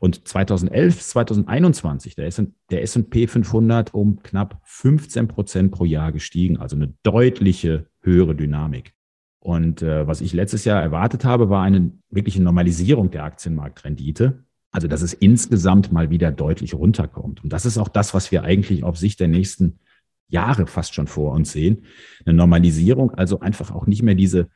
Und 0.00 0.28
2011, 0.28 1.00
2021, 1.00 2.14
der 2.14 2.82
S&P 2.82 3.26
500 3.26 3.94
um 3.94 4.22
knapp 4.22 4.60
15 4.64 5.28
Prozent 5.28 5.72
pro 5.72 5.84
Jahr 5.84 6.12
gestiegen, 6.12 6.58
also 6.58 6.76
eine 6.76 6.94
deutliche 7.02 7.86
höhere 8.00 8.34
Dynamik. 8.34 8.94
Und 9.40 9.82
äh, 9.82 10.06
was 10.06 10.20
ich 10.20 10.32
letztes 10.32 10.64
Jahr 10.64 10.82
erwartet 10.82 11.24
habe, 11.24 11.48
war 11.48 11.62
eine 11.62 11.92
wirkliche 12.10 12.42
Normalisierung 12.42 13.10
der 13.10 13.24
Aktienmarktrendite. 13.24 14.44
Also, 14.70 14.86
dass 14.86 15.02
es 15.02 15.14
insgesamt 15.14 15.92
mal 15.92 16.10
wieder 16.10 16.30
deutlich 16.30 16.74
runterkommt. 16.74 17.42
Und 17.42 17.52
das 17.52 17.64
ist 17.64 17.78
auch 17.78 17.88
das, 17.88 18.12
was 18.12 18.30
wir 18.30 18.42
eigentlich 18.42 18.84
auf 18.84 18.98
Sicht 18.98 19.18
der 19.20 19.28
nächsten 19.28 19.78
Jahre 20.28 20.66
fast 20.66 20.94
schon 20.94 21.06
vor 21.06 21.32
uns 21.32 21.52
sehen. 21.52 21.84
Eine 22.26 22.36
Normalisierung, 22.36 23.12
also 23.12 23.40
einfach 23.40 23.74
auch 23.74 23.86
nicht 23.86 24.02
mehr 24.02 24.14
diese 24.14 24.48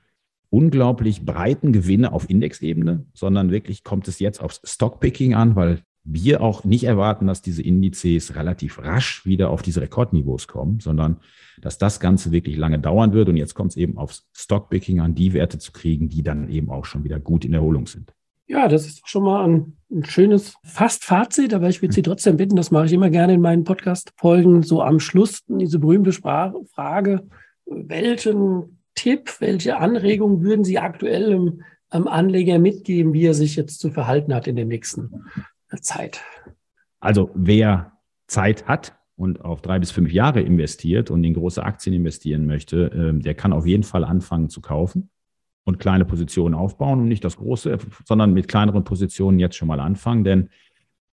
unglaublich 0.52 1.24
breiten 1.24 1.72
Gewinne 1.72 2.12
auf 2.12 2.28
Indexebene, 2.28 3.06
sondern 3.14 3.50
wirklich 3.50 3.84
kommt 3.84 4.06
es 4.06 4.18
jetzt 4.18 4.40
aufs 4.40 4.60
Stockpicking 4.64 5.34
an, 5.34 5.56
weil 5.56 5.80
wir 6.04 6.42
auch 6.42 6.64
nicht 6.64 6.84
erwarten, 6.84 7.26
dass 7.26 7.40
diese 7.40 7.62
Indizes 7.62 8.36
relativ 8.36 8.78
rasch 8.78 9.24
wieder 9.24 9.48
auf 9.48 9.62
diese 9.62 9.80
Rekordniveaus 9.80 10.48
kommen, 10.48 10.78
sondern 10.80 11.18
dass 11.60 11.78
das 11.78 12.00
Ganze 12.00 12.32
wirklich 12.32 12.58
lange 12.58 12.78
dauern 12.78 13.14
wird. 13.14 13.30
Und 13.30 13.36
jetzt 13.36 13.54
kommt 13.54 13.70
es 13.70 13.76
eben 13.76 13.96
aufs 13.96 14.28
Stockpicking 14.34 15.00
an, 15.00 15.14
die 15.14 15.32
Werte 15.32 15.58
zu 15.58 15.72
kriegen, 15.72 16.10
die 16.10 16.22
dann 16.22 16.50
eben 16.50 16.70
auch 16.70 16.84
schon 16.84 17.04
wieder 17.04 17.18
gut 17.18 17.46
in 17.46 17.54
Erholung 17.54 17.86
sind. 17.86 18.12
Ja, 18.46 18.68
das 18.68 18.84
ist 18.86 19.08
schon 19.08 19.22
mal 19.22 19.48
ein, 19.48 19.76
ein 19.90 20.04
schönes 20.04 20.56
Fast-Fazit, 20.64 21.54
aber 21.54 21.70
ich 21.70 21.80
würde 21.80 21.94
Sie 21.94 22.02
trotzdem 22.02 22.36
bitten, 22.36 22.56
das 22.56 22.70
mache 22.70 22.86
ich 22.86 22.92
immer 22.92 23.08
gerne 23.08 23.32
in 23.32 23.40
meinen 23.40 23.64
Podcast-Folgen, 23.64 24.62
so 24.62 24.82
am 24.82 25.00
Schluss 25.00 25.44
diese 25.48 25.78
berühmte 25.78 26.12
Sprache, 26.12 26.56
Frage, 26.74 27.26
welchen 27.64 28.81
Tipp, 29.02 29.40
welche 29.40 29.78
Anregung 29.78 30.42
würden 30.42 30.62
Sie 30.64 30.78
aktuell 30.78 31.32
im, 31.32 31.62
am 31.90 32.06
Anleger 32.06 32.60
mitgeben, 32.60 33.12
wie 33.12 33.26
er 33.26 33.34
sich 33.34 33.56
jetzt 33.56 33.80
zu 33.80 33.90
verhalten 33.90 34.32
hat 34.32 34.46
in 34.46 34.54
der 34.54 34.64
nächsten 34.64 35.24
Zeit? 35.80 36.20
Also 37.00 37.30
wer 37.34 37.98
Zeit 38.28 38.68
hat 38.68 38.96
und 39.16 39.44
auf 39.44 39.60
drei 39.60 39.80
bis 39.80 39.90
fünf 39.90 40.12
Jahre 40.12 40.40
investiert 40.40 41.10
und 41.10 41.24
in 41.24 41.34
große 41.34 41.64
Aktien 41.64 41.96
investieren 41.96 42.46
möchte, 42.46 42.92
ähm, 42.94 43.22
der 43.22 43.34
kann 43.34 43.52
auf 43.52 43.66
jeden 43.66 43.82
Fall 43.82 44.04
anfangen 44.04 44.48
zu 44.50 44.60
kaufen 44.60 45.10
und 45.64 45.80
kleine 45.80 46.04
Positionen 46.04 46.54
aufbauen 46.54 47.00
und 47.00 47.08
nicht 47.08 47.24
das 47.24 47.38
große, 47.38 47.78
sondern 48.04 48.32
mit 48.32 48.46
kleineren 48.46 48.84
Positionen 48.84 49.40
jetzt 49.40 49.56
schon 49.56 49.66
mal 49.66 49.80
anfangen, 49.80 50.22
denn 50.22 50.48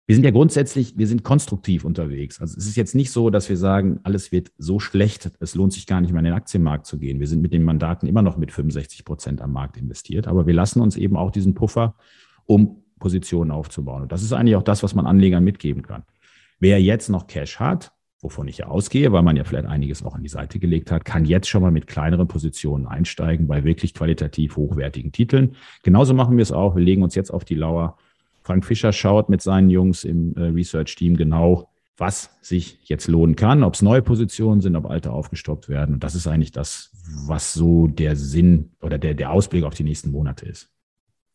wir 0.05 0.15
sind 0.15 0.25
ja 0.25 0.31
grundsätzlich, 0.31 0.97
wir 0.97 1.07
sind 1.07 1.23
konstruktiv 1.23 1.85
unterwegs. 1.85 2.41
Also 2.41 2.57
es 2.57 2.67
ist 2.67 2.75
jetzt 2.75 2.93
nicht 2.93 3.11
so, 3.11 3.29
dass 3.29 3.47
wir 3.47 3.55
sagen, 3.55 4.01
alles 4.03 4.33
wird 4.33 4.51
so 4.57 4.79
schlecht, 4.79 5.31
es 5.39 5.55
lohnt 5.55 5.71
sich 5.71 5.87
gar 5.87 6.01
nicht 6.01 6.11
mehr 6.11 6.19
in 6.19 6.25
den 6.25 6.33
Aktienmarkt 6.33 6.85
zu 6.85 6.99
gehen. 6.99 7.21
Wir 7.21 7.27
sind 7.27 7.41
mit 7.41 7.53
den 7.53 7.63
Mandaten 7.63 8.07
immer 8.07 8.21
noch 8.21 8.35
mit 8.35 8.51
65 8.51 9.05
Prozent 9.05 9.41
am 9.41 9.53
Markt 9.53 9.77
investiert, 9.77 10.27
aber 10.27 10.45
wir 10.45 10.53
lassen 10.53 10.81
uns 10.81 10.97
eben 10.97 11.15
auch 11.15 11.31
diesen 11.31 11.53
Puffer, 11.53 11.95
um 12.45 12.83
Positionen 12.99 13.51
aufzubauen. 13.51 14.03
Und 14.03 14.11
das 14.11 14.23
ist 14.23 14.33
eigentlich 14.33 14.57
auch 14.57 14.63
das, 14.63 14.83
was 14.83 14.93
man 14.93 15.05
Anlegern 15.05 15.43
mitgeben 15.43 15.83
kann. 15.83 16.03
Wer 16.59 16.81
jetzt 16.81 17.09
noch 17.09 17.27
Cash 17.27 17.59
hat, 17.59 17.93
wovon 18.21 18.47
ich 18.47 18.57
ja 18.57 18.67
ausgehe, 18.67 19.11
weil 19.11 19.23
man 19.23 19.37
ja 19.37 19.43
vielleicht 19.45 19.67
einiges 19.67 20.03
auch 20.03 20.15
an 20.15 20.23
die 20.23 20.29
Seite 20.29 20.59
gelegt 20.59 20.91
hat, 20.91 21.05
kann 21.05 21.25
jetzt 21.25 21.47
schon 21.47 21.61
mal 21.61 21.71
mit 21.71 21.87
kleineren 21.87 22.27
Positionen 22.27 22.87
einsteigen 22.87 23.47
bei 23.47 23.63
wirklich 23.63 23.93
qualitativ 23.93 24.57
hochwertigen 24.57 25.11
Titeln. 25.11 25.55
Genauso 25.83 26.13
machen 26.13 26.37
wir 26.37 26.41
es 26.41 26.51
auch. 26.51 26.75
Wir 26.75 26.83
legen 26.83 27.03
uns 27.03 27.15
jetzt 27.15 27.31
auf 27.31 27.45
die 27.45 27.55
Lauer. 27.55 27.97
Frank 28.43 28.65
Fischer 28.65 28.91
schaut 28.91 29.29
mit 29.29 29.41
seinen 29.41 29.69
Jungs 29.69 30.03
im 30.03 30.35
äh, 30.35 30.43
Research-Team 30.43 31.17
genau, 31.17 31.69
was 31.97 32.31
sich 32.41 32.79
jetzt 32.83 33.07
lohnen 33.07 33.35
kann, 33.35 33.63
ob 33.63 33.75
es 33.75 33.81
neue 33.81 34.01
Positionen 34.01 34.61
sind, 34.61 34.75
ob 34.75 34.89
alte 34.89 35.11
aufgestockt 35.11 35.69
werden. 35.69 35.95
Und 35.95 36.03
das 36.03 36.15
ist 36.15 36.27
eigentlich 36.27 36.51
das, 36.51 36.91
was 37.27 37.53
so 37.53 37.87
der 37.87 38.15
Sinn 38.15 38.71
oder 38.81 38.97
der, 38.97 39.13
der 39.13 39.31
Ausblick 39.31 39.63
auf 39.63 39.75
die 39.75 39.83
nächsten 39.83 40.11
Monate 40.11 40.45
ist. 40.45 40.69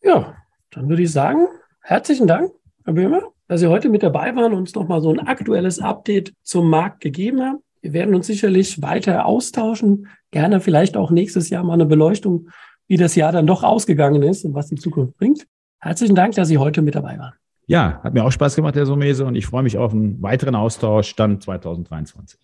Ja, 0.02 0.36
dann 0.70 0.88
würde 0.88 1.02
ich 1.02 1.12
sagen, 1.12 1.46
herzlichen 1.80 2.26
Dank, 2.26 2.50
Herr 2.84 2.94
Böhmer 2.94 3.22
dass 3.48 3.60
Sie 3.60 3.66
heute 3.66 3.88
mit 3.88 4.02
dabei 4.02 4.36
waren 4.36 4.52
und 4.52 4.58
uns 4.58 4.74
nochmal 4.74 5.00
so 5.00 5.10
ein 5.10 5.26
aktuelles 5.26 5.80
Update 5.80 6.34
zum 6.42 6.68
Markt 6.68 7.00
gegeben 7.00 7.40
haben. 7.42 7.58
Wir 7.80 7.94
werden 7.94 8.14
uns 8.14 8.26
sicherlich 8.26 8.82
weiter 8.82 9.24
austauschen. 9.24 10.08
Gerne 10.30 10.60
vielleicht 10.60 10.96
auch 10.96 11.10
nächstes 11.10 11.48
Jahr 11.48 11.64
mal 11.64 11.74
eine 11.74 11.86
Beleuchtung, 11.86 12.50
wie 12.86 12.98
das 12.98 13.14
Jahr 13.14 13.32
dann 13.32 13.46
doch 13.46 13.62
ausgegangen 13.62 14.22
ist 14.22 14.44
und 14.44 14.54
was 14.54 14.68
die 14.68 14.76
Zukunft 14.76 15.16
bringt. 15.16 15.46
Herzlichen 15.80 16.16
Dank, 16.16 16.34
dass 16.34 16.48
Sie 16.48 16.58
heute 16.58 16.82
mit 16.82 16.94
dabei 16.94 17.18
waren. 17.18 17.34
Ja, 17.66 18.00
hat 18.02 18.14
mir 18.14 18.24
auch 18.24 18.32
Spaß 18.32 18.56
gemacht, 18.56 18.74
Herr 18.74 18.86
Somese, 18.86 19.24
und 19.24 19.36
ich 19.36 19.46
freue 19.46 19.62
mich 19.62 19.78
auf 19.78 19.92
einen 19.92 20.20
weiteren 20.22 20.54
Austausch 20.54 21.14
dann 21.14 21.40
2023. 21.40 22.40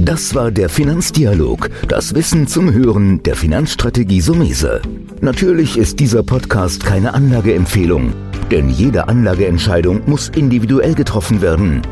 Das 0.00 0.34
war 0.34 0.50
der 0.50 0.68
Finanzdialog, 0.68 1.70
das 1.88 2.14
Wissen 2.14 2.46
zum 2.48 2.72
Hören 2.72 3.22
der 3.22 3.34
Finanzstrategie 3.34 4.20
Sumese. 4.20 4.82
Natürlich 5.20 5.78
ist 5.78 6.00
dieser 6.00 6.22
Podcast 6.22 6.84
keine 6.84 7.14
Anlageempfehlung. 7.14 8.12
Denn 8.50 8.70
jede 8.70 9.08
Anlageentscheidung 9.08 10.02
muss 10.06 10.30
individuell 10.30 10.94
getroffen 10.94 11.42
werden. 11.42 11.82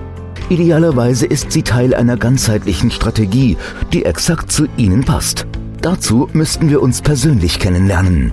Idealerweise 0.48 1.26
ist 1.26 1.52
sie 1.52 1.62
Teil 1.62 1.94
einer 1.94 2.16
ganzheitlichen 2.16 2.90
Strategie, 2.90 3.56
die 3.92 4.04
exakt 4.04 4.50
zu 4.50 4.66
Ihnen 4.76 5.04
passt. 5.04 5.46
Dazu 5.82 6.28
müssten 6.32 6.70
wir 6.70 6.82
uns 6.82 7.02
persönlich 7.02 7.58
kennenlernen. 7.58 8.32